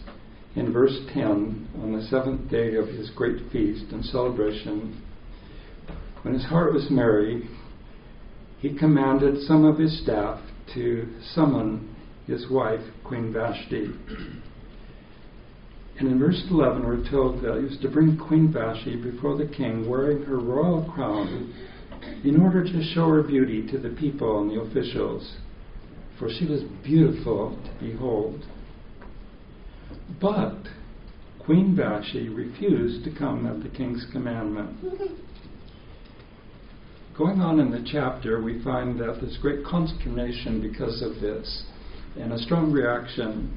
in 0.57 0.73
verse 0.73 0.99
10, 1.13 1.69
on 1.83 1.93
the 1.93 2.03
seventh 2.07 2.51
day 2.51 2.75
of 2.75 2.89
his 2.89 3.11
great 3.11 3.51
feast 3.53 3.85
and 3.93 4.05
celebration, 4.05 5.03
when 6.23 6.35
his 6.35 6.45
heart 6.45 6.73
was 6.73 6.91
merry, 6.91 7.49
he 8.59 8.77
commanded 8.77 9.43
some 9.43 9.65
of 9.65 9.79
his 9.79 10.03
staff 10.03 10.41
to 10.75 11.09
summon 11.35 11.95
his 12.27 12.49
wife, 12.51 12.81
Queen 13.05 13.33
Vashti. 13.33 13.91
And 15.99 16.09
in 16.09 16.19
verse 16.19 16.43
11, 16.51 16.87
we're 16.87 17.11
told 17.11 17.43
that 17.43 17.59
he 17.59 17.65
was 17.65 17.79
to 17.83 17.91
bring 17.91 18.17
Queen 18.17 18.53
Vashti 18.53 18.97
before 18.97 19.37
the 19.37 19.47
king 19.47 19.89
wearing 19.89 20.25
her 20.25 20.39
royal 20.39 20.91
crown 20.95 21.55
in 22.25 22.41
order 22.41 22.65
to 22.65 22.83
show 22.95 23.09
her 23.09 23.23
beauty 23.23 23.67
to 23.71 23.79
the 23.79 23.91
people 23.91 24.41
and 24.41 24.51
the 24.51 24.61
officials, 24.61 25.37
for 26.19 26.29
she 26.31 26.47
was 26.47 26.63
beautiful 26.83 27.59
to 27.65 27.85
behold. 27.85 28.43
But 30.19 30.57
Queen 31.39 31.75
Vashti 31.77 32.29
refused 32.29 33.05
to 33.05 33.11
come 33.17 33.47
at 33.47 33.63
the 33.63 33.69
king's 33.77 34.07
commandment. 34.13 34.77
Going 37.17 37.41
on 37.41 37.61
in 37.61 37.71
the 37.71 37.85
chapter, 37.85 38.43
we 38.43 38.63
find 38.63 38.99
that 38.99 39.19
there's 39.21 39.37
great 39.39 39.65
consternation 39.65 40.61
because 40.63 41.03
of 41.03 41.21
this 41.21 41.65
and 42.19 42.33
a 42.33 42.39
strong 42.39 42.73
reaction. 42.73 43.57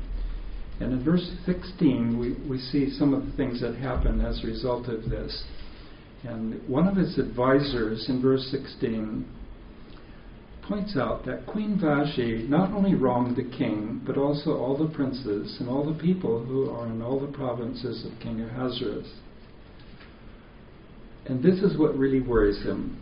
And 0.80 0.94
in 0.94 1.04
verse 1.04 1.30
16, 1.46 2.20
we, 2.20 2.50
we 2.50 2.58
see 2.58 2.90
some 2.90 3.14
of 3.14 3.26
the 3.26 3.32
things 3.34 3.62
that 3.62 3.76
happen 3.76 4.22
as 4.22 4.44
a 4.44 4.48
result 4.48 4.88
of 4.88 5.10
this. 5.10 5.44
And 6.24 6.68
one 6.68 6.88
of 6.88 6.96
his 6.96 7.18
advisors 7.18 8.10
in 8.10 8.22
verse 8.22 8.48
16 8.52 9.26
points 10.68 10.96
out 10.98 11.26
that 11.26 11.46
Queen 11.46 11.80
Vashti 11.80 12.46
not 12.48 12.72
only 12.72 12.96
wronged 12.96 13.36
the 13.36 13.58
king, 13.58 14.02
but 14.06 14.18
also 14.18 14.58
all 14.58 14.78
the 14.78 14.94
princes 14.94 15.58
and 15.60 15.70
all 15.70 15.86
the 15.86 16.00
people 16.00 16.44
who 16.44 16.70
are 16.70 16.88
in 16.88 17.02
all 17.02 17.20
the 17.20 17.32
provinces 17.32 18.06
of 18.06 18.20
King 18.20 18.42
Ahasuerus. 18.42 19.12
And 21.26 21.44
this 21.44 21.60
is 21.60 21.78
what 21.78 21.98
really 21.98 22.20
worries 22.20 22.64
him. 22.64 23.00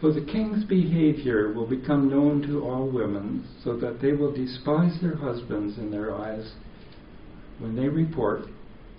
For 0.00 0.12
the 0.12 0.24
king's 0.24 0.64
behavior 0.64 1.52
will 1.52 1.66
become 1.66 2.10
known 2.10 2.42
to 2.42 2.62
all 2.62 2.88
women, 2.88 3.48
so 3.62 3.76
that 3.78 4.00
they 4.00 4.12
will 4.12 4.32
despise 4.32 4.98
their 5.00 5.16
husbands 5.16 5.78
in 5.78 5.90
their 5.90 6.14
eyes 6.14 6.52
when 7.58 7.76
they 7.76 7.88
report, 7.88 8.42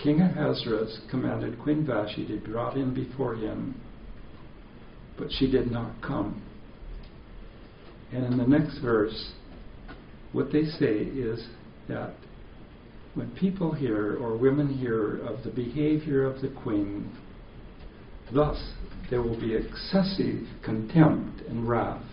King 0.02 0.22
Ahasuerus 0.22 1.02
commanded 1.10 1.60
Queen 1.60 1.86
Vashti 1.86 2.26
to 2.28 2.38
be 2.38 2.52
brought 2.52 2.78
in 2.78 2.94
before 2.94 3.36
him, 3.36 3.80
but 5.18 5.28
she 5.32 5.50
did 5.50 5.72
not 5.72 6.02
come. 6.02 6.42
And 8.12 8.26
in 8.26 8.38
the 8.38 8.48
next 8.48 8.80
verse, 8.80 9.32
what 10.32 10.52
they 10.52 10.66
say 10.66 10.98
is 10.98 11.48
that 11.88 12.14
when 13.14 13.32
people 13.32 13.74
hear 13.74 14.18
or 14.18 14.38
women 14.38 14.68
hear 14.78 15.18
of 15.26 15.44
the 15.44 15.50
behavior 15.50 16.26
of 16.26 16.42
the 16.42 16.50
queen, 16.64 17.10
thus 18.34 18.74
there 19.10 19.22
will 19.22 19.40
be 19.40 19.56
excessive 19.56 20.48
contempt 20.64 21.42
and 21.48 21.68
wrath. 21.68 22.04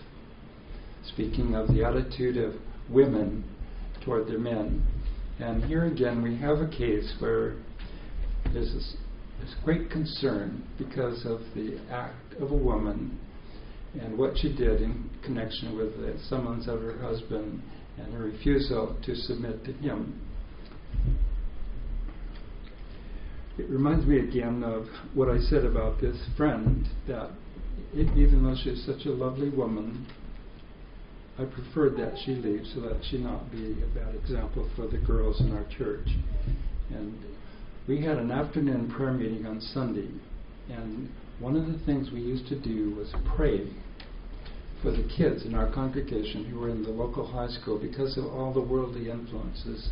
Speaking 1.05 1.55
of 1.55 1.68
the 1.68 1.85
attitude 1.85 2.37
of 2.37 2.55
women 2.88 3.44
toward 4.05 4.28
their 4.28 4.38
men. 4.38 4.87
And 5.40 5.64
here 5.64 5.87
again, 5.87 6.22
we 6.22 6.37
have 6.37 6.59
a 6.59 6.68
case 6.68 7.12
where 7.18 7.57
there's 8.52 8.72
this, 8.72 8.96
this 9.40 9.55
great 9.64 9.90
concern 9.90 10.62
because 10.78 11.24
of 11.26 11.40
the 11.55 11.81
act 11.90 12.35
of 12.40 12.50
a 12.50 12.57
woman 12.57 13.18
and 14.00 14.16
what 14.16 14.38
she 14.38 14.52
did 14.52 14.81
in 14.81 15.11
connection 15.22 15.76
with 15.76 15.96
the 15.98 16.18
summons 16.28 16.68
of 16.68 16.81
her 16.81 16.98
husband 16.98 17.62
and 17.98 18.12
her 18.14 18.24
refusal 18.24 18.96
to 19.05 19.14
submit 19.14 19.64
to 19.64 19.72
him. 19.72 20.20
It 23.59 23.68
reminds 23.68 24.07
me 24.07 24.18
again 24.18 24.64
of 24.64 24.87
what 25.14 25.28
I 25.28 25.38
said 25.38 25.64
about 25.64 26.00
this 26.00 26.16
friend 26.37 26.88
that 27.07 27.31
it, 27.94 28.09
even 28.16 28.42
though 28.42 28.57
she's 28.62 28.83
such 28.87 29.05
a 29.05 29.11
lovely 29.11 29.50
woman, 29.50 30.07
I 31.38 31.44
preferred 31.44 31.96
that 31.98 32.14
she 32.24 32.33
leave 32.33 32.66
so 32.74 32.81
that 32.81 33.00
she 33.11 33.18
not 33.18 33.50
be 33.50 33.83
a 33.83 33.98
bad 33.98 34.14
example 34.14 34.68
for 34.74 34.87
the 34.87 34.98
girls 34.98 35.40
in 35.40 35.52
our 35.52 35.64
church. 35.76 36.09
And 36.90 37.18
we 37.87 38.02
had 38.02 38.16
an 38.16 38.31
afternoon 38.31 38.90
prayer 38.90 39.12
meeting 39.12 39.46
on 39.46 39.61
Sunday, 39.61 40.09
and 40.70 41.11
one 41.42 41.57
of 41.57 41.66
the 41.66 41.85
things 41.85 42.12
we 42.12 42.20
used 42.20 42.46
to 42.46 42.59
do 42.61 42.94
was 42.94 43.12
pray 43.35 43.66
for 44.81 44.92
the 44.92 45.09
kids 45.16 45.44
in 45.44 45.57
our 45.57 45.68
congregation 45.72 46.44
who 46.44 46.61
were 46.61 46.68
in 46.68 46.85
the 46.85 46.88
local 46.88 47.26
high 47.26 47.48
school 47.48 47.76
because 47.76 48.16
of 48.16 48.26
all 48.26 48.52
the 48.52 48.61
worldly 48.61 49.11
influences 49.11 49.90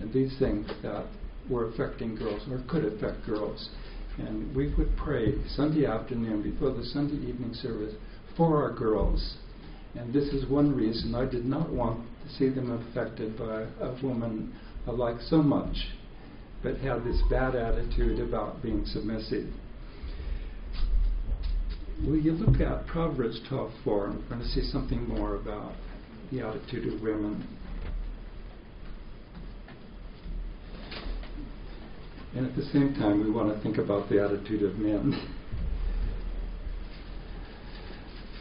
and 0.00 0.12
these 0.12 0.36
things 0.40 0.68
that 0.82 1.06
were 1.48 1.68
affecting 1.68 2.16
girls 2.16 2.42
or 2.50 2.64
could 2.68 2.84
affect 2.84 3.24
girls. 3.24 3.70
And 4.18 4.54
we 4.54 4.74
would 4.74 4.96
pray 4.96 5.34
Sunday 5.54 5.86
afternoon 5.86 6.42
before 6.42 6.72
the 6.72 6.84
Sunday 6.84 7.24
evening 7.24 7.54
service 7.54 7.94
for 8.36 8.60
our 8.60 8.72
girls. 8.72 9.36
And 9.94 10.12
this 10.12 10.28
is 10.30 10.50
one 10.50 10.74
reason 10.74 11.14
I 11.14 11.24
did 11.24 11.44
not 11.44 11.70
want 11.70 12.04
to 12.24 12.34
see 12.34 12.48
them 12.48 12.72
affected 12.72 13.38
by 13.38 13.62
a 13.80 13.96
woman 14.02 14.52
I 14.88 14.90
like 14.90 15.20
so 15.20 15.40
much, 15.40 15.76
but 16.64 16.78
had 16.78 17.04
this 17.04 17.22
bad 17.30 17.54
attitude 17.54 18.18
about 18.18 18.60
being 18.60 18.84
submissive. 18.86 19.46
Will 22.06 22.16
you 22.16 22.32
look 22.32 22.60
at 22.62 22.86
Proverbs 22.86 23.40
12:4? 23.50 23.70
We're 23.84 24.08
going 24.30 24.40
to 24.40 24.48
see 24.48 24.62
something 24.62 25.06
more 25.06 25.34
about 25.34 25.74
the 26.32 26.40
attitude 26.40 26.94
of 26.94 27.02
women. 27.02 27.46
And 32.34 32.46
at 32.46 32.56
the 32.56 32.62
same 32.62 32.94
time, 32.94 33.22
we 33.22 33.30
want 33.30 33.54
to 33.54 33.62
think 33.62 33.76
about 33.76 34.08
the 34.08 34.24
attitude 34.24 34.62
of 34.62 34.78
men. 34.78 35.12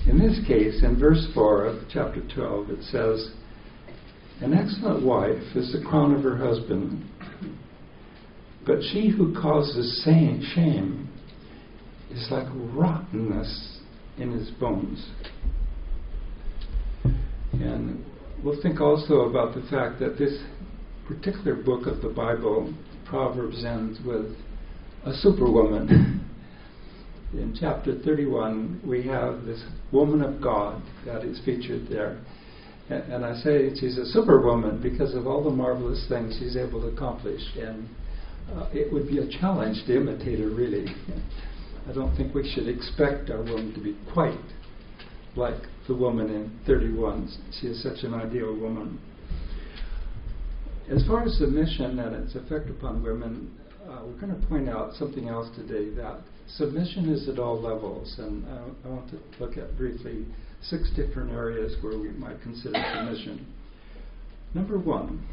In 0.07 0.19
this 0.19 0.39
case, 0.47 0.81
in 0.81 0.97
verse 0.97 1.27
4 1.33 1.65
of 1.65 1.83
chapter 1.91 2.21
12, 2.33 2.69
it 2.69 2.83
says, 2.83 3.31
An 4.41 4.53
excellent 4.53 5.05
wife 5.05 5.55
is 5.55 5.73
the 5.73 5.83
crown 5.85 6.15
of 6.15 6.23
her 6.23 6.37
husband, 6.37 7.03
but 8.65 8.77
she 8.93 9.09
who 9.09 9.33
causes 9.33 10.01
shame 10.05 11.08
is 12.11 12.27
like 12.31 12.47
rottenness 12.73 13.79
in 14.17 14.31
his 14.31 14.49
bones. 14.51 15.09
And 17.53 18.03
we'll 18.43 18.61
think 18.61 18.79
also 18.81 19.21
about 19.21 19.55
the 19.55 19.61
fact 19.69 19.99
that 19.99 20.17
this 20.17 20.41
particular 21.07 21.55
book 21.55 21.87
of 21.87 22.01
the 22.01 22.09
Bible 22.09 22.73
Proverbs 23.05 23.63
ends 23.65 23.99
with 24.05 24.35
a 25.05 25.13
superwoman. 25.13 26.25
In 27.33 27.55
chapter 27.59 27.99
31, 27.99 28.81
we 28.85 29.05
have 29.07 29.45
this 29.45 29.63
woman 29.91 30.21
of 30.21 30.41
God 30.41 30.81
that 31.05 31.23
is 31.23 31.39
featured 31.45 31.87
there. 31.89 32.19
And 32.89 33.23
I 33.23 33.35
say 33.35 33.69
she's 33.79 33.99
a 33.99 34.05
superwoman 34.05 34.81
because 34.81 35.13
of 35.13 35.27
all 35.27 35.43
the 35.43 35.51
marvelous 35.51 36.03
things 36.09 36.37
she's 36.39 36.57
able 36.57 36.81
to 36.81 36.87
accomplish. 36.87 37.41
And 37.55 37.87
uh, 38.55 38.69
it 38.73 38.91
would 38.91 39.07
be 39.07 39.19
a 39.19 39.27
challenge 39.39 39.85
to 39.85 39.95
imitate 39.95 40.39
her, 40.39 40.49
really. 40.49 40.87
I 41.87 41.93
don't 41.93 42.15
think 42.15 42.33
we 42.33 42.49
should 42.51 42.67
expect 42.67 43.29
our 43.29 43.43
woman 43.43 43.73
to 43.73 43.79
be 43.79 43.97
quite 44.13 44.37
like 45.35 45.61
the 45.87 45.95
woman 45.95 46.29
in 46.29 46.59
31. 46.65 47.29
She 47.59 47.67
is 47.67 47.81
such 47.81 48.03
an 48.03 48.13
ideal 48.13 48.55
woman. 48.55 48.99
As 50.89 51.05
far 51.05 51.23
as 51.23 51.37
submission 51.37 51.99
and 51.99 52.15
its 52.15 52.35
effect 52.35 52.69
upon 52.69 53.03
women, 53.03 53.55
uh, 53.87 54.01
we're 54.05 54.19
going 54.19 54.39
to 54.39 54.47
point 54.47 54.69
out 54.69 54.93
something 54.95 55.29
else 55.29 55.47
today 55.55 55.89
that 55.95 56.19
submission 56.47 57.09
is 57.09 57.29
at 57.29 57.39
all 57.39 57.61
levels, 57.61 58.15
and 58.17 58.45
I, 58.47 58.87
I 58.87 58.91
want 58.91 59.09
to 59.11 59.19
look 59.39 59.57
at 59.57 59.77
briefly 59.77 60.25
six 60.61 60.89
different 60.95 61.31
areas 61.31 61.75
where 61.81 61.97
we 61.97 62.09
might 62.09 62.41
consider 62.41 62.83
submission. 62.93 63.47
Number 64.53 64.77
one, 64.77 65.25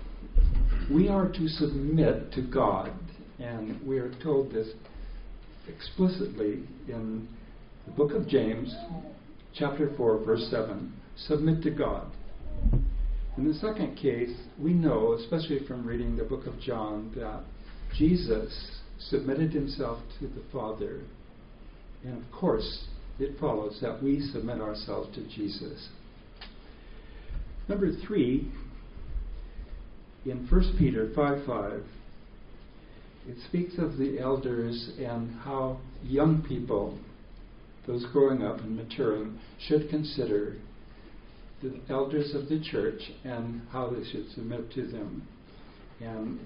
we 0.92 1.08
are 1.08 1.28
to 1.32 1.48
submit 1.48 2.32
to 2.32 2.42
God, 2.42 2.92
and 3.38 3.80
we 3.86 3.98
are 3.98 4.12
told 4.22 4.52
this 4.52 4.68
explicitly 5.68 6.64
in 6.88 7.28
the 7.86 7.92
book 7.92 8.12
of 8.12 8.28
James, 8.28 8.74
chapter 9.54 9.90
4, 9.96 10.24
verse 10.24 10.46
7. 10.50 10.92
Submit 11.16 11.62
to 11.62 11.70
God. 11.70 12.06
In 13.36 13.46
the 13.46 13.54
second 13.54 13.96
case, 13.96 14.34
we 14.58 14.72
know, 14.72 15.12
especially 15.12 15.66
from 15.66 15.86
reading 15.86 16.16
the 16.16 16.24
book 16.24 16.46
of 16.46 16.58
John, 16.60 17.12
that 17.16 17.44
Jesus 17.96 18.80
submitted 18.98 19.52
himself 19.52 19.98
to 20.20 20.26
the 20.26 20.42
Father. 20.52 21.02
And 22.04 22.22
of 22.22 22.30
course, 22.32 22.86
it 23.18 23.38
follows 23.38 23.78
that 23.82 24.02
we 24.02 24.20
submit 24.20 24.60
ourselves 24.60 25.14
to 25.14 25.22
Jesus. 25.28 25.88
Number 27.68 27.90
three, 28.06 28.50
in 30.24 30.46
1 30.48 30.76
Peter 30.78 31.10
5 31.14 31.46
5, 31.46 31.82
it 33.28 33.36
speaks 33.48 33.74
of 33.78 33.96
the 33.98 34.18
elders 34.20 34.90
and 34.98 35.34
how 35.40 35.78
young 36.02 36.42
people, 36.42 36.98
those 37.86 38.06
growing 38.12 38.42
up 38.42 38.60
and 38.60 38.76
maturing, 38.76 39.38
should 39.66 39.88
consider 39.90 40.56
the 41.62 41.74
elders 41.88 42.34
of 42.34 42.48
the 42.48 42.60
church 42.60 43.00
and 43.24 43.62
how 43.72 43.88
they 43.88 44.04
should 44.10 44.28
submit 44.30 44.70
to 44.72 44.86
them. 44.86 45.26
And 46.00 46.38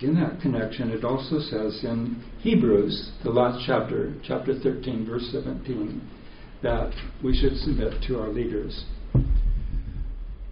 in 0.00 0.14
that 0.14 0.40
connection, 0.40 0.90
it 0.90 1.04
also 1.04 1.38
says 1.38 1.80
in 1.82 2.22
Hebrews, 2.40 3.12
the 3.24 3.30
last 3.30 3.64
chapter, 3.66 4.14
chapter 4.26 4.58
13, 4.58 5.06
verse 5.06 5.28
17, 5.32 6.08
that 6.62 6.92
we 7.22 7.36
should 7.36 7.56
submit 7.58 8.02
to 8.06 8.18
our 8.18 8.28
leaders. 8.28 8.84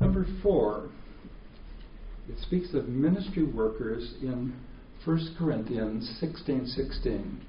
Number 0.00 0.27
four, 0.42 0.88
it 2.29 2.38
speaks 2.42 2.74
of 2.74 2.88
ministry 2.88 3.44
workers 3.44 4.14
in 4.22 4.55
1 5.05 5.37
Corinthians 5.38 6.17
16 6.21 6.67
16. 6.67 7.40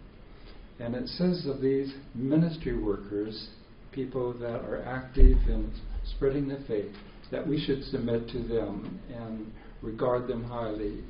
And 0.79 0.93
it 0.93 1.07
says 1.07 1.45
of 1.45 1.61
these 1.61 1.93
ministry 2.13 2.77
workers, 2.77 3.49
people 3.93 4.33
that 4.33 4.59
are 4.61 4.83
active 4.85 5.37
in 5.47 5.71
spreading 6.15 6.49
the 6.49 6.59
faith, 6.67 6.93
that 7.31 7.47
we 7.47 7.63
should 7.65 7.83
submit 7.85 8.27
to 8.29 8.39
them 8.39 8.99
and 9.13 9.51
regard 9.81 10.27
them 10.27 10.43
highly 10.43 11.01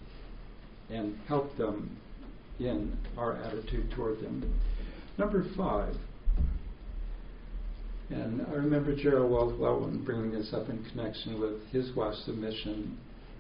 and 0.92 1.18
help 1.28 1.58
them 1.58 1.98
in 2.60 2.96
our 3.18 3.34
attitude 3.38 3.92
toward 3.96 4.20
them. 4.20 4.60
Number 5.18 5.46
five, 5.58 5.96
and 8.10 8.46
I 8.48 8.54
remember 8.54 8.96
Gerald 8.96 9.32
Walwell 9.32 10.06
bringing 10.06 10.32
this 10.32 10.54
up 10.54 10.70
in 10.70 10.86
connection 10.92 11.40
with 11.40 11.66
his 11.72 11.96
wife's 11.96 12.24
submission 12.26 13.00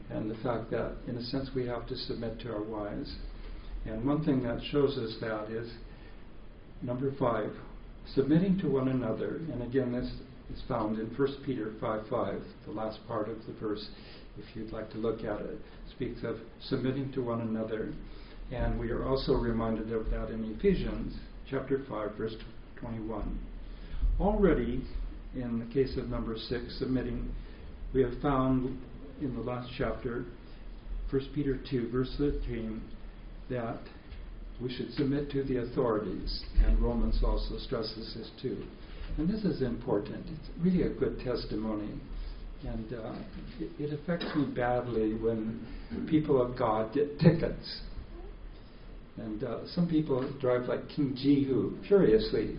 and 0.09 0.29
the 0.29 0.35
fact 0.35 0.71
that, 0.71 0.93
in 1.07 1.17
a 1.17 1.23
sense, 1.23 1.49
we 1.55 1.65
have 1.67 1.87
to 1.87 1.95
submit 1.95 2.39
to 2.41 2.51
our 2.51 2.63
wives. 2.63 3.15
And 3.85 4.05
one 4.05 4.23
thing 4.23 4.43
that 4.43 4.61
shows 4.71 4.97
us 4.97 5.15
that 5.21 5.49
is 5.49 5.71
number 6.81 7.11
five, 7.17 7.51
submitting 8.13 8.59
to 8.59 8.69
one 8.69 8.87
another. 8.87 9.41
And 9.51 9.61
again, 9.63 9.91
this 9.91 10.11
is 10.53 10.63
found 10.67 10.99
in 10.99 11.07
1 11.07 11.27
Peter 11.45 11.73
5 11.79 12.07
5, 12.09 12.41
the 12.65 12.71
last 12.71 12.99
part 13.07 13.29
of 13.29 13.37
the 13.47 13.53
verse, 13.53 13.87
if 14.37 14.55
you'd 14.55 14.71
like 14.71 14.91
to 14.91 14.97
look 14.97 15.23
at 15.23 15.41
it, 15.41 15.59
speaks 15.91 16.21
of 16.23 16.37
submitting 16.61 17.11
to 17.13 17.23
one 17.23 17.41
another. 17.41 17.93
And 18.51 18.79
we 18.79 18.91
are 18.91 19.05
also 19.05 19.33
reminded 19.33 19.91
of 19.91 20.11
that 20.11 20.29
in 20.29 20.55
Ephesians 20.57 21.15
chapter 21.49 21.83
5, 21.89 22.15
verse 22.15 22.35
21. 22.77 23.39
Already, 24.19 24.83
in 25.35 25.59
the 25.59 25.73
case 25.73 25.97
of 25.97 26.09
number 26.09 26.37
6, 26.37 26.79
submitting, 26.79 27.33
we 27.93 28.01
have 28.01 28.21
found 28.21 28.79
in 29.21 29.35
the 29.35 29.41
last 29.41 29.69
chapter, 29.77 30.25
1 31.09 31.21
Peter 31.33 31.59
2, 31.69 31.89
verse 31.91 32.13
13, 32.17 32.81
that 33.49 33.79
we 34.61 34.73
should 34.73 34.91
submit 34.93 35.29
to 35.31 35.43
the 35.43 35.57
authorities, 35.57 36.43
and 36.65 36.79
Romans 36.79 37.21
also 37.23 37.57
stresses 37.57 38.13
this 38.15 38.29
too. 38.41 38.63
And 39.17 39.29
this 39.29 39.43
is 39.43 39.61
important. 39.61 40.25
It's 40.27 40.49
really 40.59 40.83
a 40.83 40.89
good 40.89 41.19
testimony. 41.19 41.99
And 42.63 42.93
uh, 42.93 43.15
it, 43.59 43.69
it, 43.79 43.93
affects 43.93 44.25
me 44.35 44.45
badly 44.55 45.13
when 45.13 45.65
people 46.09 46.41
of 46.41 46.57
God 46.57 46.93
get 46.93 47.19
tickets. 47.19 47.81
And 49.17 49.43
uh, 49.43 49.67
some 49.67 49.87
people 49.87 50.27
drive 50.41 50.63
like 50.67 50.89
King 50.89 51.15
Jehu 51.15 51.77
furiously, 51.87 52.57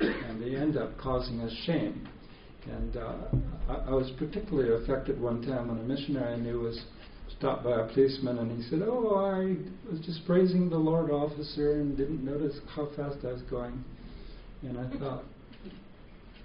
and 0.00 0.42
they 0.42 0.56
end 0.56 0.76
up 0.76 0.98
causing 0.98 1.40
us 1.40 1.52
shame. 1.64 2.08
And 2.70 2.96
uh, 2.96 3.14
I, 3.68 3.74
I, 3.74 3.90
was 3.90 4.10
particularly 4.18 4.82
affected 4.82 5.20
one 5.20 5.42
time 5.42 5.68
when 5.68 5.78
a 5.78 5.82
missionary 5.82 6.34
I 6.34 6.36
knew 6.36 6.60
was 6.60 6.80
stopped 7.38 7.64
by 7.64 7.80
a 7.80 7.92
policeman 7.92 8.38
and 8.38 8.50
he 8.50 8.68
said, 8.68 8.80
Oh, 8.82 9.14
I 9.16 9.56
was 9.90 10.00
just 10.04 10.26
praising 10.26 10.68
the 10.68 10.76
Lord 10.76 11.10
officer 11.10 11.80
and 11.80 11.96
didn't 11.96 12.24
notice 12.24 12.56
how 12.74 12.88
fast 12.96 13.18
I 13.24 13.32
was 13.32 13.42
going. 13.42 13.84
And 14.62 14.78
I 14.78 14.98
thought, 14.98 15.24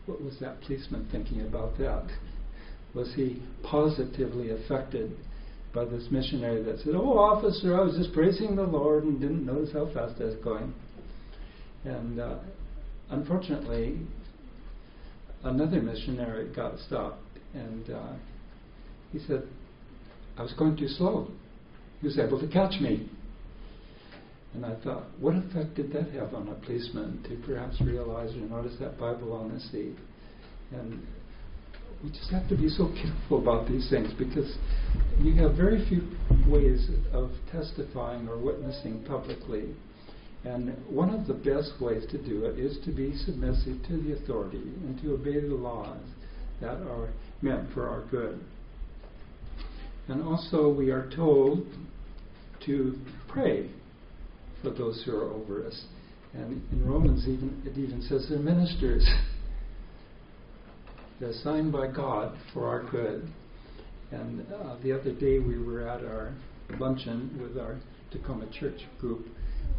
what 0.05 0.21
was 0.21 0.37
that 0.41 0.61
policeman 0.61 1.07
thinking 1.11 1.41
about 1.41 1.77
that? 1.77 2.05
Was 2.93 3.13
he 3.15 3.41
positively 3.63 4.51
affected 4.51 5.15
by 5.73 5.85
this 5.85 6.07
missionary 6.11 6.61
that 6.63 6.79
said, 6.79 6.93
Oh, 6.95 7.17
officer, 7.17 7.79
I 7.79 7.83
was 7.83 7.95
just 7.95 8.13
praising 8.13 8.55
the 8.55 8.63
Lord 8.63 9.05
and 9.05 9.19
didn't 9.19 9.45
notice 9.45 9.71
how 9.73 9.85
fast 9.93 10.19
I 10.19 10.25
was 10.25 10.35
going? 10.43 10.73
And 11.85 12.19
uh, 12.19 12.39
unfortunately, 13.09 14.01
another 15.43 15.81
missionary 15.81 16.53
got 16.53 16.77
stopped, 16.79 17.23
and 17.53 17.89
uh, 17.89 18.13
he 19.11 19.19
said, 19.19 19.43
I 20.37 20.43
was 20.43 20.53
going 20.53 20.77
too 20.77 20.87
slow. 20.87 21.27
He 21.99 22.07
was 22.07 22.17
able 22.17 22.39
to 22.39 22.47
catch 22.47 22.79
me. 22.81 23.09
And 24.53 24.65
I 24.65 24.75
thought, 24.83 25.03
what 25.19 25.35
effect 25.35 25.75
did 25.75 25.93
that 25.93 26.11
have 26.11 26.33
on 26.33 26.49
a 26.49 26.55
policeman 26.65 27.23
to 27.29 27.47
perhaps 27.47 27.79
realize 27.81 28.31
or 28.35 28.41
notice 28.41 28.75
that 28.79 28.99
Bible 28.99 29.33
on 29.33 29.53
the 29.53 29.59
seat? 29.59 29.95
And 30.73 31.05
we 32.03 32.09
just 32.09 32.29
have 32.31 32.49
to 32.49 32.55
be 32.55 32.67
so 32.67 32.91
careful 33.01 33.39
about 33.39 33.67
these 33.67 33.89
things 33.89 34.11
because 34.17 34.57
you 35.19 35.35
have 35.35 35.55
very 35.55 35.87
few 35.87 36.01
ways 36.51 36.89
of 37.13 37.31
testifying 37.51 38.27
or 38.27 38.37
witnessing 38.37 39.03
publicly. 39.07 39.73
And 40.43 40.75
one 40.89 41.11
of 41.11 41.27
the 41.27 41.33
best 41.33 41.79
ways 41.79 42.03
to 42.09 42.17
do 42.17 42.45
it 42.45 42.57
is 42.57 42.77
to 42.85 42.91
be 42.91 43.15
submissive 43.15 43.77
to 43.87 44.01
the 44.01 44.13
authority 44.13 44.57
and 44.57 44.99
to 45.01 45.13
obey 45.13 45.39
the 45.39 45.53
laws 45.53 46.01
that 46.61 46.77
are 46.77 47.09
meant 47.41 47.71
for 47.73 47.87
our 47.87 48.03
good. 48.09 48.39
And 50.07 50.23
also, 50.23 50.73
we 50.73 50.89
are 50.89 51.09
told 51.15 51.65
to 52.65 52.97
pray 53.27 53.69
for 54.63 54.71
those 54.71 55.03
who 55.05 55.15
are 55.15 55.29
over 55.29 55.65
us. 55.65 55.85
And 56.33 56.61
in 56.71 56.87
Romans, 56.87 57.27
even 57.27 57.61
it 57.65 57.77
even 57.77 58.01
says 58.01 58.27
they're 58.29 58.39
ministers. 58.39 59.07
they're 61.19 61.29
assigned 61.29 61.71
by 61.71 61.87
God 61.87 62.35
for 62.53 62.67
our 62.67 62.83
good. 62.89 63.27
And 64.11 64.45
uh, 64.51 64.77
the 64.81 64.91
other 64.91 65.13
day, 65.13 65.39
we 65.39 65.57
were 65.63 65.87
at 65.87 66.03
our 66.03 66.33
luncheon 66.79 67.39
with 67.41 67.61
our 67.61 67.79
Tacoma 68.11 68.47
church 68.59 68.81
group 68.99 69.25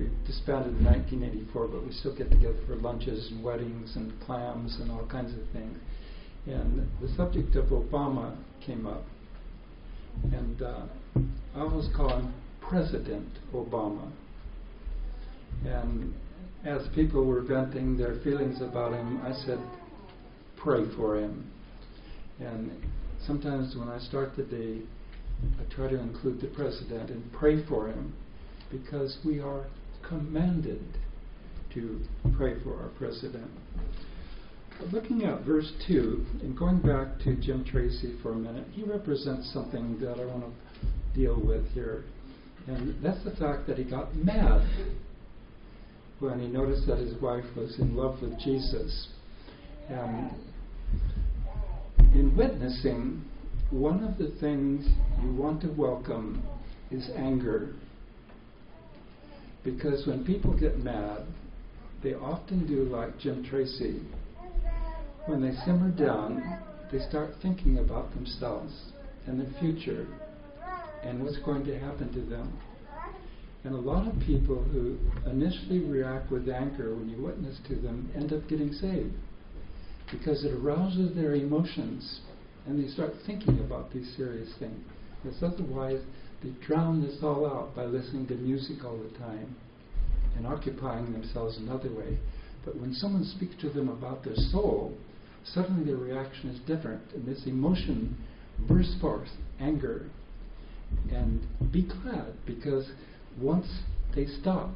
we 0.03 0.26
disbanded 0.26 0.78
in 0.78 0.84
1984, 0.84 1.68
but 1.68 1.84
we 1.84 1.92
still 1.92 2.16
get 2.16 2.30
together 2.30 2.59
for 2.66 2.76
lunches 2.76 3.30
and 3.30 3.42
weddings 3.44 3.94
and 3.96 4.12
clams 4.20 4.78
and 4.80 4.90
all 4.90 5.07
kinds 5.07 5.32
of 5.32 5.48
things. 5.53 5.78
And 6.46 6.88
the 7.00 7.09
subject 7.16 7.55
of 7.57 7.66
Obama 7.66 8.36
came 8.64 8.86
up, 8.86 9.05
and 10.32 10.62
uh, 10.62 10.82
I 11.55 11.61
always 11.61 11.88
call 11.94 12.09
him 12.18 12.34
President 12.61 13.28
Obama. 13.55 14.11
And 15.64 16.14
as 16.64 16.82
people 16.94 17.24
were 17.24 17.42
venting 17.42 17.96
their 17.96 18.16
feelings 18.22 18.61
about 18.61 18.92
him, 18.92 19.20
I 19.22 19.32
said, 19.46 19.61
pray 20.57 20.84
for 20.96 21.18
him. 21.18 21.50
And 22.40 22.72
sometimes 23.24 23.76
when 23.76 23.88
I 23.88 24.00
start 24.00 24.36
the 24.36 24.42
day, 24.42 24.78
I 25.61 25.74
try 25.74 25.88
to 25.88 25.98
include 25.98 26.40
the 26.40 26.48
president 26.48 27.11
and 27.11 27.32
pray 27.32 27.64
for 27.66 27.88
him 27.88 28.14
because 28.70 29.18
we 29.24 29.38
are 29.40 29.66
commanded 30.12 30.84
to 31.72 32.00
pray 32.36 32.62
for 32.62 32.78
our 32.78 32.90
president. 32.98 33.50
Looking 34.92 35.24
at 35.24 35.42
verse 35.42 35.72
2 35.86 36.26
and 36.42 36.58
going 36.58 36.80
back 36.80 37.18
to 37.24 37.34
Jim 37.36 37.64
Tracy 37.64 38.16
for 38.22 38.32
a 38.32 38.36
minute, 38.36 38.66
he 38.72 38.82
represents 38.82 39.50
something 39.54 39.98
that 40.00 40.20
I 40.20 40.26
want 40.26 40.44
to 40.44 41.18
deal 41.18 41.40
with 41.40 41.66
here. 41.72 42.04
And 42.66 43.02
that's 43.02 43.24
the 43.24 43.30
fact 43.36 43.66
that 43.68 43.78
he 43.78 43.84
got 43.84 44.14
mad 44.14 44.68
when 46.18 46.40
he 46.40 46.46
noticed 46.46 46.86
that 46.88 46.98
his 46.98 47.20
wife 47.22 47.44
was 47.56 47.78
in 47.78 47.96
love 47.96 48.20
with 48.20 48.38
Jesus. 48.40 49.08
And 49.88 50.30
in 52.12 52.36
witnessing, 52.36 53.24
one 53.70 54.04
of 54.04 54.18
the 54.18 54.36
things 54.40 54.86
you 55.22 55.34
want 55.34 55.62
to 55.62 55.68
welcome 55.68 56.42
is 56.90 57.08
anger. 57.16 57.74
Because 59.64 60.06
when 60.06 60.24
people 60.24 60.58
get 60.58 60.78
mad, 60.78 61.26
they 62.02 62.14
often 62.14 62.66
do 62.66 62.84
like 62.84 63.18
Jim 63.18 63.44
Tracy. 63.48 64.00
When 65.26 65.40
they 65.40 65.54
simmer 65.64 65.90
down, 65.90 66.58
they 66.90 66.98
start 66.98 67.30
thinking 67.40 67.78
about 67.78 68.12
themselves 68.14 68.72
and 69.26 69.40
their 69.40 69.52
future 69.58 70.06
and 71.02 71.22
what's 71.22 71.38
going 71.38 71.64
to 71.64 71.78
happen 71.78 72.12
to 72.12 72.20
them. 72.28 72.58
And 73.64 73.74
a 73.74 73.78
lot 73.78 74.08
of 74.08 74.20
people 74.20 74.62
who 74.62 74.98
initially 75.30 75.78
react 75.80 76.32
with 76.32 76.48
anger 76.48 76.94
when 76.94 77.08
you 77.08 77.22
witness 77.22 77.58
to 77.68 77.76
them 77.76 78.10
end 78.16 78.32
up 78.32 78.48
getting 78.48 78.72
saved 78.72 79.14
because 80.10 80.44
it 80.44 80.52
arouses 80.52 81.14
their 81.14 81.34
emotions 81.34 82.20
and 82.66 82.82
they 82.82 82.88
start 82.90 83.12
thinking 83.26 83.60
about 83.60 83.92
these 83.92 84.12
serious 84.16 84.52
things. 84.58 84.80
Because 85.22 85.42
otherwise, 85.42 86.00
they 86.43 86.51
drown 86.66 87.03
this 87.03 87.22
all 87.22 87.47
out 87.47 87.74
by 87.74 87.84
listening 87.84 88.26
to 88.26 88.34
music 88.34 88.84
all 88.84 88.99
the 88.99 89.18
time 89.18 89.55
and 90.36 90.47
occupying 90.47 91.12
themselves 91.12 91.57
another 91.59 91.93
way. 91.93 92.18
But 92.64 92.76
when 92.76 92.95
someone 92.95 93.24
speaks 93.24 93.55
to 93.61 93.70
them 93.70 93.88
about 93.88 94.24
their 94.24 94.36
soul, 94.36 94.97
suddenly 95.45 95.84
their 95.84 95.97
reaction 95.97 96.51
is 96.51 96.61
different, 96.61 97.03
and 97.14 97.26
this 97.26 97.47
emotion 97.47 98.16
bursts 98.68 98.97
forth 99.01 99.28
anger. 99.61 100.07
And 101.11 101.40
be 101.72 101.82
glad 101.82 102.34
because 102.47 102.90
once 103.40 103.66
they 104.14 104.26
stop 104.26 104.70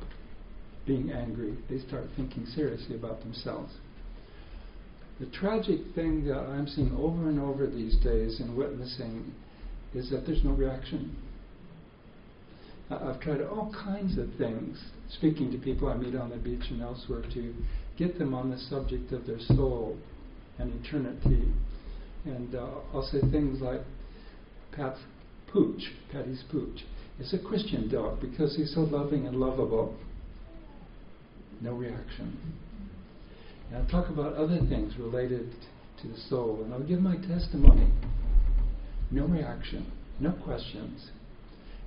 being 0.87 1.11
angry, 1.11 1.57
they 1.69 1.79
start 1.79 2.05
thinking 2.17 2.47
seriously 2.47 2.97
about 2.97 3.21
themselves. 3.21 3.73
The 5.21 5.27
tragic 5.27 5.81
thing 5.95 6.27
that 6.27 6.39
I'm 6.39 6.67
seeing 6.67 6.95
over 6.97 7.29
and 7.29 7.41
over 7.41 7.67
these 7.67 7.97
days 7.97 8.41
in 8.41 8.55
witnessing 8.55 9.33
is 9.95 10.11
that 10.11 10.27
there's 10.27 10.45
no 10.45 10.53
reaction. 10.53 11.17
I've 12.89 13.21
tried 13.21 13.41
all 13.41 13.75
kinds 13.85 14.17
of 14.17 14.29
things, 14.39 14.79
speaking 15.09 15.51
to 15.51 15.59
people 15.59 15.89
I 15.89 15.95
meet 15.95 16.15
on 16.15 16.31
the 16.31 16.37
beach 16.37 16.71
and 16.71 16.81
elsewhere, 16.81 17.23
to 17.35 17.55
get 17.99 18.19
them 18.19 18.33
on 18.33 18.51
the 18.51 18.59
subject 18.59 19.13
of 19.13 19.27
their 19.27 19.41
soul 19.41 19.99
and 20.59 20.73
eternity. 20.85 21.53
And 22.25 22.55
uh, 22.55 22.67
I'll 22.95 23.09
say 23.11 23.21
things 23.33 23.61
like 23.61 23.81
Pat's 24.73 25.01
Pooch, 25.49 25.83
Patty's 26.13 26.45
Pooch, 26.51 26.85
is 27.19 27.35
a 27.35 27.39
Christian 27.39 27.89
dog 27.89 28.21
because 28.21 28.57
he's 28.57 28.75
so 28.75 28.81
loving 28.81 29.27
and 29.27 29.37
lovable. 29.37 29.97
No 31.61 31.73
reaction. 31.73 32.39
And 33.69 33.79
I'll 33.79 33.89
talk 33.89 34.11
about 34.11 34.35
other 34.35 34.59
things 34.69 34.95
related 34.99 35.51
to 36.03 36.09
the 36.09 36.19
soul, 36.29 36.61
and 36.63 36.73
I'll 36.73 36.87
give 36.87 37.01
my 37.01 37.17
testimony. 37.17 37.91
No 39.11 39.27
reaction, 39.27 39.91
no 40.21 40.33
questions. 40.33 41.11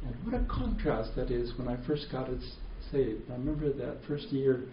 And 0.05 0.15
what 0.23 0.39
a 0.39 0.45
contrast 0.45 1.15
that 1.15 1.31
is 1.31 1.51
when 1.57 1.67
I 1.67 1.77
first 1.85 2.07
got 2.11 2.29
it 2.29 2.41
saved. 2.91 3.29
I 3.29 3.33
remember 3.33 3.71
that 3.73 3.97
first 4.07 4.27
year 4.27 4.63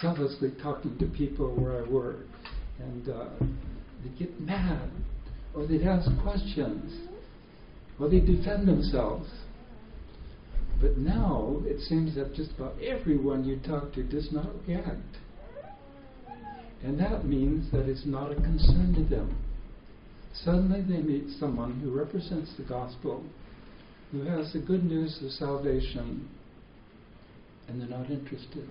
zealously 0.00 0.52
talking 0.62 0.96
to 0.98 1.06
people 1.06 1.54
where 1.54 1.84
I 1.84 1.88
worked, 1.88 2.28
and 2.78 3.08
uh, 3.08 3.28
they'd 4.02 4.18
get 4.18 4.40
mad, 4.40 4.90
or 5.54 5.66
they'd 5.66 5.82
ask 5.82 6.08
questions, 6.22 7.08
or 7.98 8.08
they'd 8.08 8.26
defend 8.26 8.68
themselves. 8.68 9.28
But 10.80 10.96
now 10.96 11.60
it 11.64 11.80
seems 11.80 12.14
that 12.14 12.34
just 12.34 12.52
about 12.52 12.74
everyone 12.80 13.44
you 13.44 13.58
talk 13.58 13.92
to 13.94 14.02
does 14.02 14.32
not 14.32 14.46
react. 14.66 15.18
And 16.82 16.98
that 16.98 17.26
means 17.26 17.70
that 17.72 17.86
it's 17.88 18.06
not 18.06 18.32
a 18.32 18.36
concern 18.36 18.94
to 18.94 19.04
them. 19.04 19.36
Suddenly 20.32 20.82
they 20.82 21.02
meet 21.02 21.38
someone 21.38 21.80
who 21.80 21.90
represents 21.90 22.52
the 22.56 22.62
gospel, 22.62 23.24
who 24.12 24.22
has 24.22 24.52
the 24.52 24.58
good 24.58 24.84
news 24.84 25.18
of 25.24 25.30
salvation, 25.30 26.28
and 27.68 27.80
they're 27.80 27.88
not 27.88 28.10
interested. 28.10 28.68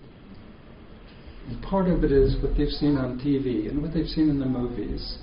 And 1.48 1.62
part 1.64 1.88
of 1.88 2.04
it 2.04 2.12
is 2.12 2.36
what 2.44 2.58
they've 2.58 2.68
seen 2.68 2.98
on 2.98 3.20
TV 3.20 3.70
and 3.70 3.82
what 3.82 3.94
they've 3.94 4.08
seen 4.08 4.30
in 4.30 4.40
the 4.40 4.46
movies, 4.46 5.18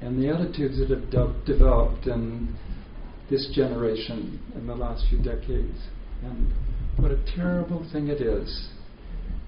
and 0.00 0.22
the 0.22 0.28
attitudes 0.28 0.78
that 0.78 0.90
have 0.90 1.10
de- 1.10 1.44
developed 1.44 2.06
in 2.06 2.56
this 3.28 3.50
generation 3.54 4.40
in 4.54 4.66
the 4.66 4.74
last 4.74 5.04
few 5.08 5.18
decades. 5.18 5.78
And 6.22 6.52
what 6.96 7.10
a 7.10 7.18
terrible 7.36 7.86
thing 7.92 8.08
it 8.08 8.20
is 8.20 8.68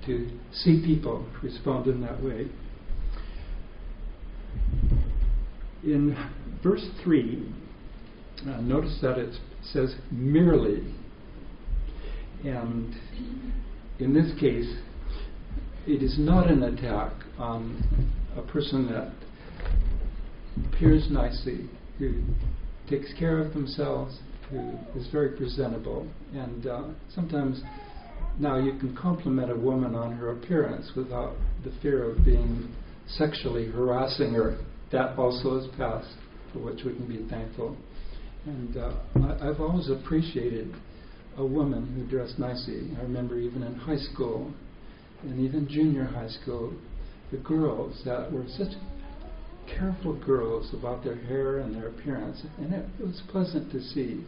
to 0.06 0.28
see 0.52 0.82
people 0.84 1.26
respond 1.42 1.86
in 1.86 2.00
that 2.00 2.22
way. 2.22 2.48
In 5.84 6.16
verse 6.62 6.86
3, 7.02 7.52
uh, 8.46 8.60
notice 8.60 8.98
that 9.02 9.18
it 9.18 9.34
says 9.62 9.94
merely. 10.11 10.94
And 12.44 12.94
in 13.98 14.14
this 14.14 14.32
case, 14.40 14.68
it 15.86 16.02
is 16.02 16.16
not 16.18 16.50
an 16.50 16.62
attack 16.62 17.12
on 17.38 17.82
a 18.36 18.42
person 18.42 18.86
that 18.92 19.12
appears 20.66 21.08
nicely, 21.11 21.68
who 21.98 22.22
takes 22.88 23.12
care 23.18 23.38
of 23.38 23.52
themselves, 23.52 24.18
who 24.50 24.72
is 24.96 25.06
very 25.12 25.36
presentable. 25.36 26.08
And 26.32 26.66
uh, 26.66 26.82
sometimes 27.14 27.62
now, 28.38 28.56
you 28.56 28.72
can 28.78 28.96
compliment 28.96 29.50
a 29.50 29.56
woman 29.56 29.94
on 29.94 30.12
her 30.12 30.30
appearance 30.30 30.92
without 30.96 31.36
the 31.64 31.72
fear 31.82 32.11
of 32.11 32.24
being 32.24 32.74
sexually 33.06 33.66
harassing 33.66 34.32
her. 34.32 34.58
That 34.92 35.18
also 35.18 35.61
has 35.61 35.68
passed, 35.76 36.14
for 36.52 36.61
which 36.61 36.84
we 36.84 36.94
can 36.94 37.06
be 37.06 37.28
thankful. 37.28 37.76
And 38.47 38.76
uh, 38.76 38.93
I, 39.41 39.47
have 39.47 39.61
always 39.61 39.91
appreciated 39.91 40.74
a 41.36 41.45
woman 41.45 41.86
who 41.95 42.07
dressed 42.07 42.38
nicely. 42.38 42.91
I 42.99 43.03
remember 43.03 43.38
even 43.38 43.62
in 43.62 43.74
high 43.74 43.99
school 43.99 44.53
and 45.22 45.38
even 45.41 45.68
junior 45.68 46.05
high 46.05 46.28
school, 46.28 46.72
the 47.30 47.36
girls 47.38 48.01
that 48.07 48.32
were 48.32 48.47
such 48.49 48.72
careful 49.78 50.14
girls 50.24 50.72
about 50.72 51.05
their 51.05 51.16
hair 51.16 51.59
and 51.59 51.76
their 51.76 51.88
appearance, 51.88 52.43
and 52.59 52.72
it, 52.72 52.86
it 52.99 53.07
was 53.07 53.22
pleasant 53.30 53.70
to 53.72 53.80
see. 53.80 54.24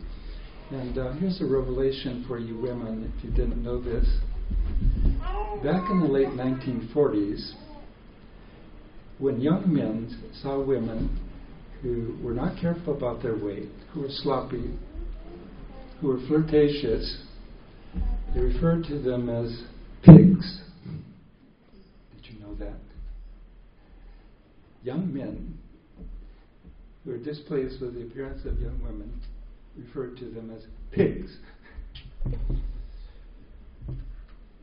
And 0.70 0.98
uh, 0.98 1.12
here's 1.14 1.40
a 1.40 1.46
revelation 1.46 2.24
for 2.28 2.38
you 2.38 2.58
women, 2.58 3.12
if 3.16 3.24
you 3.24 3.30
didn't 3.30 3.62
know 3.62 3.80
this. 3.80 4.06
Back 5.64 5.90
in 5.90 6.00
the 6.00 6.08
late 6.08 6.28
1940s, 6.28 7.52
when 9.18 9.40
young 9.40 9.72
men 9.72 10.30
saw 10.42 10.62
women 10.62 11.18
who 11.82 12.16
were 12.22 12.34
not 12.34 12.60
careful 12.60 12.96
about 12.96 13.22
their 13.22 13.36
weight, 13.36 13.68
who 13.92 14.00
were 14.00 14.10
sloppy, 14.10 14.70
who 16.00 16.08
were 16.08 16.20
flirtatious, 16.26 17.24
they 18.34 18.40
referred 18.40 18.84
to 18.84 18.98
them 18.98 19.28
as 19.28 19.64
pigs. 20.02 20.62
Did 22.14 22.32
you 22.32 22.40
know 22.40 22.54
that? 22.54 22.78
Young 24.82 25.12
men 25.12 25.58
who 27.04 27.12
are 27.12 27.18
displeased 27.18 27.80
with 27.80 27.94
the 27.94 28.02
appearance 28.02 28.44
of 28.46 28.58
young 28.60 28.82
women 28.82 29.20
referred 29.76 30.16
to 30.18 30.24
them 30.26 30.50
as 30.56 30.62
pigs. 30.90 31.36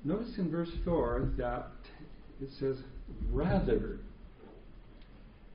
Notice 0.04 0.38
in 0.38 0.50
verse 0.50 0.72
4 0.86 1.34
that 1.38 1.68
it 2.42 2.50
says, 2.60 2.78
rather, 3.32 4.00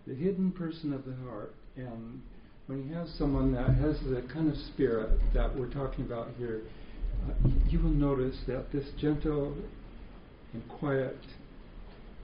the 0.06 0.14
hidden 0.14 0.52
person 0.52 0.92
of 0.92 1.04
the 1.04 1.14
heart. 1.26 1.54
And 1.76 2.20
when 2.66 2.88
you 2.88 2.94
have 2.94 3.08
someone 3.18 3.52
that 3.52 3.68
has 3.76 4.00
the 4.00 4.22
kind 4.32 4.50
of 4.50 4.56
spirit 4.56 5.10
that 5.34 5.54
we're 5.54 5.72
talking 5.72 6.04
about 6.04 6.28
here, 6.38 6.62
uh, 7.28 7.48
you 7.68 7.78
will 7.78 7.90
notice 7.90 8.36
that 8.46 8.72
this 8.72 8.86
gentle 8.98 9.54
and 10.52 10.68
quiet 10.68 11.16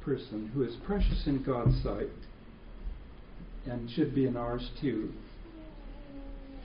person 0.03 0.51
who 0.55 0.62
is 0.62 0.74
precious 0.86 1.26
in 1.26 1.43
God's 1.43 1.82
sight 1.82 2.09
and 3.66 3.91
should 3.91 4.14
be 4.14 4.26
in 4.26 4.36
ours 4.36 4.70
too 4.80 5.12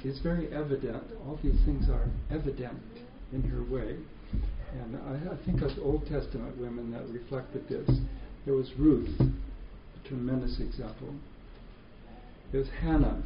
is 0.06 0.20
very 0.20 0.54
evident. 0.54 1.04
All 1.26 1.40
these 1.44 1.60
things 1.66 1.90
are 1.90 2.08
evident 2.32 2.82
in 3.34 3.42
her 3.44 3.64
way. 3.64 3.98
And 4.74 4.96
I, 4.96 5.34
I 5.34 5.46
think 5.46 5.62
of 5.62 5.72
Old 5.82 6.08
Testament 6.08 6.58
women 6.58 6.92
that 6.92 7.08
reflected 7.10 7.68
this. 7.68 7.90
There 8.46 8.54
was 8.54 8.72
Ruth, 8.78 9.20
a 9.20 10.08
tremendous 10.08 10.60
example. 10.60 11.16
There's 12.52 12.68
Hannah. 12.82 13.24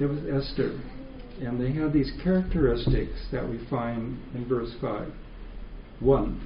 There 0.00 0.08
was 0.08 0.20
Esther. 0.24 0.80
And 1.42 1.60
they 1.60 1.72
had 1.72 1.92
these 1.92 2.10
characteristics 2.24 3.26
that 3.32 3.48
we 3.48 3.58
find 3.68 4.18
in 4.34 4.48
verse 4.48 4.72
5. 4.80 5.12
One, 6.00 6.40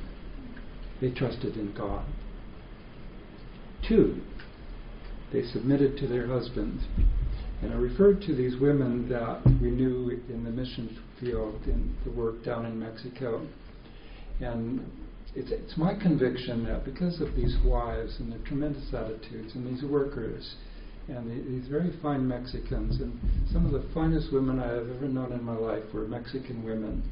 they 1.00 1.11
trusted 1.12 1.57
in 1.57 1.72
God. 1.72 2.05
Two, 3.88 4.20
they 5.32 5.44
submitted 5.44 5.96
to 5.98 6.09
their 6.09 6.26
husbands. 6.26 6.82
And 7.62 7.72
I 7.72 7.76
referred 7.76 8.22
to 8.22 8.34
these 8.34 8.57
women 8.61 9.09
that 9.09 9.40
we 9.62 9.70
knew 9.70 10.20
in 10.28 10.42
the 10.42 10.50
mission 10.50 10.98
field 11.20 11.61
in 11.66 11.96
the 12.05 12.11
work 12.11 12.44
down 12.44 12.66
in 12.66 12.78
Mexico. 12.78 13.46
And 14.40 14.90
it's, 15.36 15.52
it's 15.52 15.76
my 15.76 15.94
conviction 15.94 16.64
that 16.64 16.84
because 16.84 17.20
of 17.20 17.36
these 17.36 17.57
wives 17.64 18.16
and 18.18 18.32
their 18.32 18.40
tremendous 18.40 18.92
attitudes 18.92 19.55
and 19.55 19.64
these 19.64 19.84
workers 19.84 20.57
and 21.09 21.30
the, 21.30 21.50
these 21.50 21.68
very 21.68 21.92
fine 22.02 22.26
Mexicans 22.26 23.00
and 23.00 23.18
some 23.52 23.66
of 23.66 23.72
the 23.72 23.86
finest 23.92 24.32
women 24.32 24.59
I 24.59 24.68
have 24.68 24.88
ever 24.88 25.09
known 25.09 25.32
in 25.32 25.42
my 25.42 25.57
life 25.57 25.84
were 25.92 26.07
Mexican 26.07 26.64
women. 26.64 27.02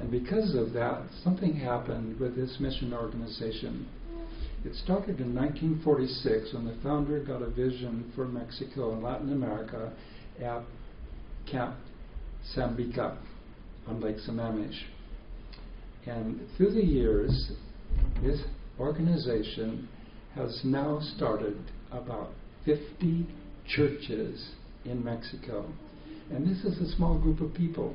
And 0.00 0.10
because 0.10 0.54
of 0.54 0.72
that, 0.72 1.02
something 1.22 1.54
happened 1.54 2.18
with 2.18 2.36
this 2.36 2.56
mission 2.60 2.94
organization. 2.94 3.88
It 4.64 4.74
started 4.76 5.20
in 5.20 5.34
1946 5.34 6.54
when 6.54 6.66
the 6.66 6.76
founder 6.82 7.22
got 7.22 7.42
a 7.42 7.50
vision 7.50 8.10
for 8.14 8.26
Mexico 8.26 8.92
and 8.92 9.02
Latin 9.02 9.32
America 9.32 9.92
at 10.40 10.62
Camp 11.50 11.76
Sambica 12.56 13.16
on 13.86 14.00
Lake 14.00 14.16
Sammamish. 14.26 14.78
And 16.06 16.40
through 16.56 16.72
the 16.72 16.84
years, 16.84 17.52
this 18.22 18.40
organization 18.78 19.88
has 20.34 20.60
now 20.64 21.00
started 21.16 21.58
about 21.90 22.30
50 22.64 23.26
churches 23.66 24.50
in 24.84 25.04
Mexico. 25.04 25.66
And 26.30 26.48
this 26.48 26.64
is 26.64 26.80
a 26.80 26.96
small 26.96 27.18
group 27.18 27.40
of 27.40 27.54
people. 27.54 27.94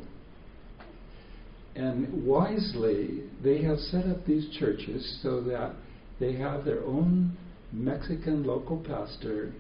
And 1.76 2.26
wisely, 2.26 3.24
they 3.44 3.62
have 3.64 3.78
set 3.78 4.06
up 4.08 4.26
these 4.26 4.50
churches 4.58 5.20
so 5.22 5.42
that 5.42 5.74
they 6.20 6.34
have 6.34 6.66
their 6.66 6.84
own 6.84 7.38
Mexican 7.72 8.44
local 8.44 8.78
pastor 8.78 9.54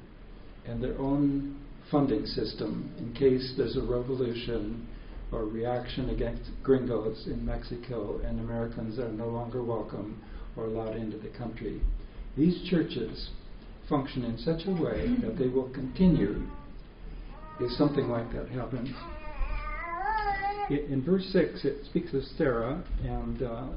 and 0.65 0.83
their 0.83 0.97
own 0.97 1.59
funding 1.91 2.25
system 2.25 2.91
in 2.97 3.13
case 3.13 3.53
there's 3.55 3.77
a 3.77 3.81
revolution 3.81 4.87
or 5.31 5.45
reaction 5.45 6.09
against 6.09 6.49
gringos 6.63 7.27
in 7.27 7.45
Mexico 7.45 8.19
and 8.25 8.39
Americans 8.39 8.97
are 8.97 9.09
no 9.09 9.27
longer 9.27 9.63
welcome 9.63 10.21
or 10.55 10.65
allowed 10.65 10.95
into 10.95 11.17
the 11.17 11.29
country. 11.37 11.81
These 12.37 12.69
churches 12.69 13.29
function 13.89 14.23
in 14.23 14.37
such 14.37 14.67
a 14.67 14.71
way 14.71 15.15
that 15.21 15.37
they 15.37 15.47
will 15.47 15.69
continue 15.69 16.47
if 17.59 17.71
something 17.71 18.09
like 18.09 18.31
that 18.33 18.49
happens. 18.49 18.89
In 20.69 21.01
verse 21.05 21.25
6, 21.31 21.63
it 21.63 21.85
speaks 21.85 22.13
of 22.13 22.23
Sarah 22.37 22.83
and 23.03 23.41
uh, 23.41 23.67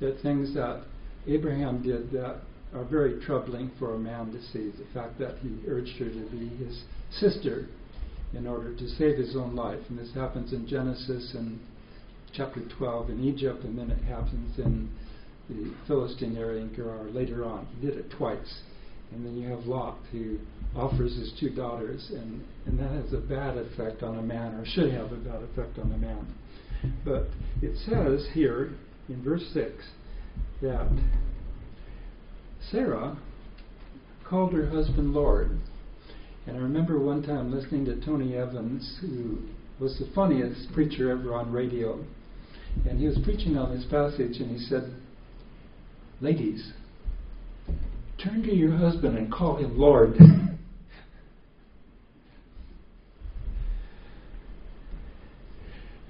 the 0.00 0.16
things 0.22 0.54
that 0.54 0.84
Abraham 1.26 1.82
did 1.82 2.12
that 2.12 2.36
are 2.74 2.84
very 2.84 3.20
troubling 3.24 3.70
for 3.78 3.94
a 3.94 3.98
man 3.98 4.32
to 4.32 4.42
see. 4.52 4.70
The 4.70 4.86
fact 4.94 5.18
that 5.18 5.38
he 5.38 5.58
urged 5.68 5.98
her 5.98 6.08
to 6.08 6.30
be 6.30 6.48
his 6.64 6.84
sister 7.10 7.66
in 8.34 8.46
order 8.46 8.74
to 8.74 8.88
save 8.88 9.18
his 9.18 9.36
own 9.36 9.54
life. 9.54 9.80
And 9.88 9.98
this 9.98 10.14
happens 10.14 10.52
in 10.52 10.66
Genesis 10.66 11.34
and 11.34 11.58
chapter 12.32 12.62
12 12.78 13.10
in 13.10 13.24
Egypt, 13.24 13.64
and 13.64 13.78
then 13.78 13.90
it 13.90 14.02
happens 14.04 14.58
in 14.58 14.88
the 15.48 15.74
Philistine 15.86 16.36
area 16.36 16.62
in 16.62 16.74
Gerar 16.74 17.10
later 17.10 17.44
on. 17.44 17.66
He 17.74 17.86
did 17.86 17.98
it 17.98 18.10
twice. 18.10 18.62
And 19.14 19.26
then 19.26 19.36
you 19.36 19.48
have 19.48 19.66
Lot, 19.66 19.98
who 20.10 20.38
offers 20.74 21.14
his 21.16 21.32
two 21.38 21.50
daughters, 21.50 22.10
and, 22.10 22.42
and 22.66 22.78
that 22.78 22.90
has 22.90 23.12
a 23.12 23.18
bad 23.18 23.58
effect 23.58 24.02
on 24.02 24.18
a 24.18 24.22
man, 24.22 24.54
or 24.54 24.64
should 24.64 24.92
have 24.92 25.12
a 25.12 25.16
bad 25.16 25.42
effect 25.42 25.78
on 25.78 25.92
a 25.92 25.98
man. 25.98 26.34
But 27.04 27.28
it 27.60 27.76
says 27.86 28.26
here 28.32 28.72
in 29.08 29.22
verse 29.22 29.44
6 29.52 29.72
that 30.62 30.88
Sarah 32.70 33.18
called 34.28 34.52
her 34.52 34.68
husband 34.68 35.12
Lord. 35.12 35.58
And 36.46 36.56
I 36.56 36.60
remember 36.60 36.98
one 36.98 37.22
time 37.22 37.52
listening 37.52 37.84
to 37.84 38.04
Tony 38.04 38.34
Evans, 38.34 38.98
who 39.00 39.38
was 39.78 39.98
the 39.98 40.10
funniest 40.14 40.72
preacher 40.72 41.10
ever 41.10 41.34
on 41.34 41.52
radio. 41.52 42.04
And 42.88 42.98
he 42.98 43.06
was 43.06 43.18
preaching 43.22 43.56
on 43.56 43.76
this 43.76 43.84
passage, 43.90 44.40
and 44.40 44.50
he 44.50 44.58
said, 44.58 44.94
Ladies, 46.20 46.72
turn 48.22 48.42
to 48.42 48.54
your 48.54 48.76
husband 48.76 49.18
and 49.18 49.32
call 49.32 49.56
him 49.56 49.78
Lord. 49.78 50.14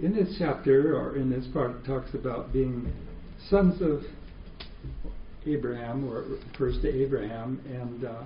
in 0.00 0.14
this 0.14 0.34
chapter, 0.38 0.96
or 0.96 1.16
in 1.16 1.30
this 1.30 1.46
part, 1.52 1.70
it 1.70 1.84
talks 1.86 2.12
about 2.14 2.52
being 2.52 2.92
sons 3.48 3.80
of 3.80 4.02
Abraham, 5.46 6.08
or 6.08 6.24
refers 6.52 6.80
to 6.82 6.88
Abraham, 7.02 7.60
and 7.66 8.04
uh, 8.04 8.24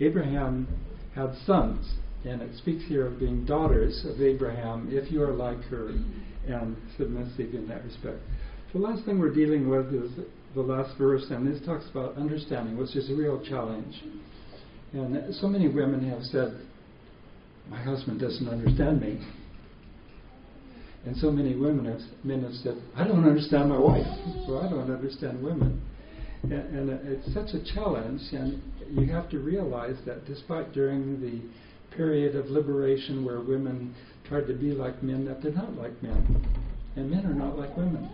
Abraham 0.00 0.68
had 1.14 1.34
sons. 1.46 1.94
And 2.24 2.42
it 2.42 2.56
speaks 2.58 2.84
here 2.88 3.06
of 3.06 3.20
being 3.20 3.46
daughters 3.46 4.04
of 4.04 4.20
Abraham 4.20 4.88
if 4.90 5.10
you 5.10 5.22
are 5.22 5.32
like 5.32 5.60
her 5.64 5.90
and 6.48 6.76
submissive 6.96 7.54
in 7.54 7.68
that 7.68 7.84
respect. 7.84 8.18
The 8.72 8.78
last 8.78 9.06
thing 9.06 9.18
we're 9.18 9.34
dealing 9.34 9.66
with 9.66 9.94
is 9.94 10.10
the 10.54 10.60
last 10.60 10.98
verse, 10.98 11.24
and 11.30 11.46
this 11.46 11.64
talks 11.64 11.88
about 11.90 12.16
understanding, 12.16 12.76
which 12.76 12.94
is 12.96 13.10
a 13.10 13.14
real 13.14 13.42
challenge. 13.42 13.94
And 14.92 15.34
so 15.36 15.48
many 15.48 15.68
women 15.68 16.06
have 16.10 16.22
said, 16.24 16.60
My 17.70 17.82
husband 17.82 18.20
doesn't 18.20 18.46
understand 18.46 19.00
me. 19.00 19.26
And 21.06 21.16
so 21.16 21.30
many 21.30 21.56
women 21.56 21.86
have, 21.86 22.00
men 22.24 22.42
have 22.42 22.52
said, 22.52 22.76
I 22.94 23.08
don't 23.08 23.24
understand 23.24 23.70
my 23.70 23.78
wife, 23.78 24.06
or 24.46 24.62
I 24.62 24.68
don't 24.68 24.90
understand 24.90 25.42
women. 25.42 25.80
And, 26.42 26.52
and 26.52 26.90
it's 26.90 27.32
such 27.32 27.54
a 27.54 27.74
challenge, 27.74 28.20
and 28.32 28.62
you 28.90 29.10
have 29.10 29.30
to 29.30 29.38
realize 29.38 29.96
that 30.04 30.26
despite 30.26 30.72
during 30.72 31.20
the 31.22 31.96
period 31.96 32.36
of 32.36 32.46
liberation 32.46 33.24
where 33.24 33.40
women 33.40 33.94
tried 34.28 34.46
to 34.46 34.54
be 34.54 34.72
like 34.72 35.02
men, 35.02 35.24
that 35.24 35.42
they're 35.42 35.52
not 35.52 35.74
like 35.74 36.02
men. 36.02 36.44
And 36.96 37.10
men 37.10 37.24
are 37.24 37.34
not 37.34 37.58
like 37.58 37.74
women, 37.76 38.10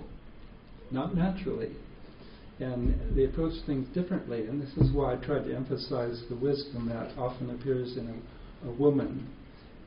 not 0.90 1.14
naturally. 1.16 1.72
And 2.60 3.16
they 3.16 3.24
approach 3.24 3.54
things 3.66 3.88
differently, 3.94 4.46
and 4.46 4.62
this 4.62 4.70
is 4.76 4.92
why 4.92 5.14
I 5.14 5.16
try 5.16 5.40
to 5.40 5.54
emphasize 5.54 6.22
the 6.28 6.36
wisdom 6.36 6.88
that 6.88 7.18
often 7.18 7.50
appears 7.50 7.96
in 7.96 8.08
a, 8.08 8.68
a 8.68 8.72
woman 8.72 9.28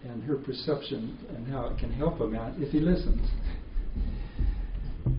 and 0.03 0.23
her 0.23 0.35
perception 0.35 1.17
and 1.29 1.47
how 1.47 1.67
it 1.67 1.79
can 1.79 1.91
help 1.93 2.19
a 2.19 2.27
man 2.27 2.55
if 2.59 2.71
he 2.71 2.79
listens. 2.79 3.27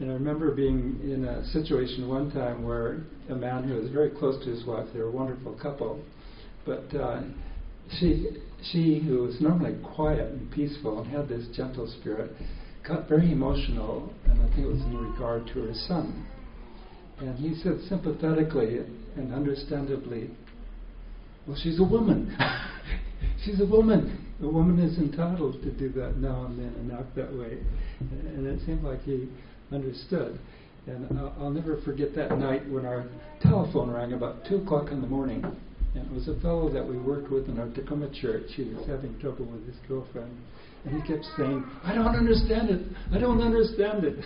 And 0.00 0.10
I 0.10 0.14
remember 0.14 0.50
being 0.50 0.98
in 1.04 1.24
a 1.24 1.46
situation 1.46 2.08
one 2.08 2.30
time 2.32 2.64
where 2.64 3.04
a 3.30 3.34
man 3.34 3.62
who 3.62 3.74
was 3.74 3.90
very 3.90 4.10
close 4.10 4.42
to 4.44 4.50
his 4.50 4.64
wife, 4.66 4.88
they 4.92 4.98
were 4.98 5.08
a 5.08 5.10
wonderful 5.12 5.54
couple, 5.54 6.02
but 6.66 6.92
uh, 6.94 7.22
she, 8.00 8.26
she, 8.72 8.98
who 8.98 9.22
was 9.22 9.40
normally 9.40 9.76
quiet 9.94 10.32
and 10.32 10.50
peaceful 10.50 11.00
and 11.00 11.10
had 11.10 11.28
this 11.28 11.46
gentle 11.56 11.86
spirit, 12.00 12.32
got 12.86 13.08
very 13.08 13.32
emotional, 13.32 14.12
and 14.26 14.40
I 14.42 14.46
think 14.54 14.66
it 14.66 14.66
was 14.66 14.80
in 14.82 14.96
regard 14.96 15.46
to 15.48 15.62
her 15.62 15.74
son. 15.86 16.26
And 17.18 17.38
he 17.38 17.54
said 17.62 17.80
sympathetically 17.88 18.78
and 19.16 19.32
understandably, 19.32 20.30
Well, 21.46 21.56
she's 21.62 21.80
a 21.80 21.84
woman. 21.84 22.36
she's 23.44 23.60
a 23.60 23.66
woman. 23.66 24.20
A 24.42 24.48
woman 24.48 24.78
is 24.80 24.98
entitled 24.98 25.62
to 25.62 25.70
do 25.70 25.88
that 25.90 26.18
now 26.18 26.46
and 26.46 26.58
then 26.58 26.74
and 26.78 26.92
act 26.92 27.14
that 27.16 27.32
way. 27.32 27.58
And 28.00 28.46
it 28.46 28.64
seemed 28.66 28.82
like 28.82 29.02
he 29.02 29.28
understood. 29.72 30.38
And 30.86 31.18
I'll, 31.18 31.50
never 31.50 31.80
forget 31.82 32.14
that 32.16 32.36
night 32.38 32.68
when 32.68 32.84
our 32.84 33.06
telephone 33.40 33.90
rang 33.90 34.12
about 34.12 34.44
2 34.46 34.56
o'clock 34.56 34.90
in 34.90 35.00
the 35.00 35.06
morning. 35.06 35.42
And 35.94 36.06
it 36.06 36.12
was 36.12 36.28
a 36.28 36.40
fellow 36.40 36.68
that 36.72 36.86
we 36.86 36.98
worked 36.98 37.30
with 37.30 37.48
in 37.48 37.58
our 37.58 37.68
Tacoma 37.68 38.08
church. 38.10 38.46
He 38.56 38.64
was 38.64 38.86
having 38.86 39.18
trouble 39.20 39.44
with 39.44 39.66
his 39.66 39.76
girlfriend. 39.86 40.36
And 40.84 41.00
he 41.00 41.08
kept 41.08 41.24
saying, 41.36 41.64
I 41.84 41.94
don't 41.94 42.14
understand 42.14 42.70
it. 42.70 42.82
I 43.12 43.18
don't 43.18 43.40
understand 43.40 44.04
it. 44.04 44.24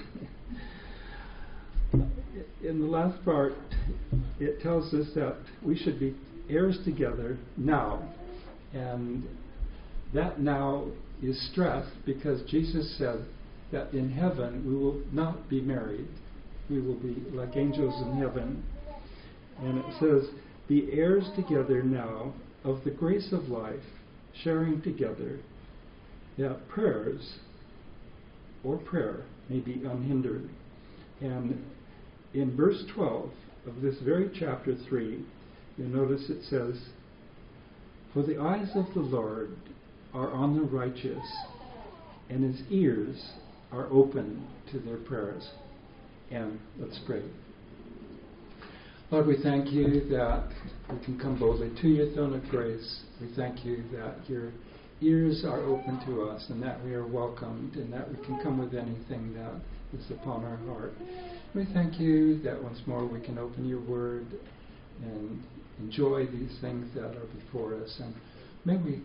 in 2.62 2.80
the 2.80 2.86
last 2.86 3.22
part, 3.24 3.52
it 4.40 4.60
tells 4.62 4.92
us 4.94 5.06
that 5.14 5.36
we 5.62 5.76
should 5.76 6.00
be 6.00 6.16
heirs 6.48 6.78
together 6.84 7.38
now. 7.56 8.02
And 8.72 9.24
that 10.14 10.40
now 10.40 10.86
is 11.22 11.50
stressed 11.52 11.92
because 12.06 12.42
Jesus 12.50 12.96
said 12.98 13.24
that 13.72 13.92
in 13.92 14.10
heaven 14.10 14.64
we 14.66 14.74
will 14.74 15.02
not 15.12 15.48
be 15.48 15.60
married. 15.60 16.08
We 16.70 16.80
will 16.80 16.98
be 16.98 17.16
like 17.32 17.56
angels 17.56 17.94
in 18.06 18.18
heaven. 18.18 18.62
And 19.60 19.78
it 19.78 19.84
says, 20.00 20.30
Be 20.68 20.88
heirs 20.92 21.24
together 21.34 21.82
now 21.82 22.34
of 22.62 22.84
the 22.84 22.90
grace 22.90 23.32
of 23.32 23.48
life, 23.48 23.80
sharing 24.42 24.82
together, 24.82 25.40
that 26.36 26.68
prayers 26.68 27.38
or 28.62 28.76
prayer 28.76 29.24
may 29.48 29.60
be 29.60 29.82
unhindered. 29.84 30.48
And 31.20 31.64
in 32.34 32.54
verse 32.56 32.84
12 32.94 33.30
of 33.66 33.80
this 33.80 33.96
very 34.04 34.30
chapter 34.38 34.76
3, 34.88 35.24
you'll 35.76 35.88
notice 35.88 36.28
it 36.28 36.44
says, 36.44 36.78
For 38.12 38.22
the 38.22 38.40
eyes 38.40 38.68
of 38.74 38.92
the 38.94 39.00
Lord 39.00 39.56
are 40.12 40.30
on 40.30 40.56
the 40.56 40.62
righteous, 40.62 41.24
and 42.28 42.44
his 42.44 42.62
ears 42.70 43.32
are 43.72 43.86
open 43.90 44.46
to 44.72 44.78
their 44.78 44.96
prayers. 44.98 45.48
And 46.30 46.58
let's 46.78 47.00
pray. 47.06 47.22
Lord, 49.10 49.26
we 49.26 49.42
thank 49.42 49.72
you 49.72 50.06
that 50.10 50.50
we 50.90 51.02
can 51.02 51.18
come 51.18 51.38
boldly 51.38 51.70
to 51.80 51.88
your 51.88 52.12
throne 52.12 52.34
of 52.34 52.46
grace. 52.50 53.00
We 53.22 53.28
thank 53.34 53.64
you 53.64 53.82
that 53.92 54.28
your 54.28 54.52
ears 55.00 55.44
are 55.46 55.60
open 55.60 55.98
to 56.04 56.24
us 56.24 56.44
and 56.50 56.62
that 56.62 56.84
we 56.84 56.92
are 56.92 57.06
welcomed 57.06 57.76
and 57.76 57.90
that 57.90 58.06
we 58.10 58.22
can 58.26 58.38
come 58.42 58.58
with 58.58 58.74
anything 58.74 59.32
that 59.32 59.98
is 59.98 60.10
upon 60.10 60.44
our 60.44 60.58
heart. 60.74 60.92
We 61.54 61.64
thank 61.72 61.98
you 61.98 62.38
that 62.42 62.62
once 62.62 62.82
more 62.86 63.06
we 63.06 63.20
can 63.20 63.38
open 63.38 63.66
your 63.66 63.80
word 63.80 64.26
and 65.02 65.42
enjoy 65.78 66.26
these 66.26 66.58
things 66.60 66.94
that 66.94 67.16
are 67.16 67.26
before 67.42 67.76
us. 67.76 67.98
And 68.00 68.14
may 68.66 68.76
we 68.76 69.00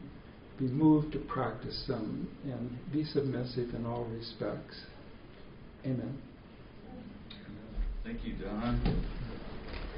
be 0.59 0.67
moved 0.67 1.13
to 1.13 1.19
practice 1.19 1.85
them 1.87 2.27
and 2.43 2.77
be 2.91 3.05
submissive 3.05 3.73
in 3.73 3.85
all 3.85 4.03
respects. 4.03 4.81
Amen. 5.85 6.21
Thank 8.03 8.25
you, 8.25 8.33
Don. 8.33 9.22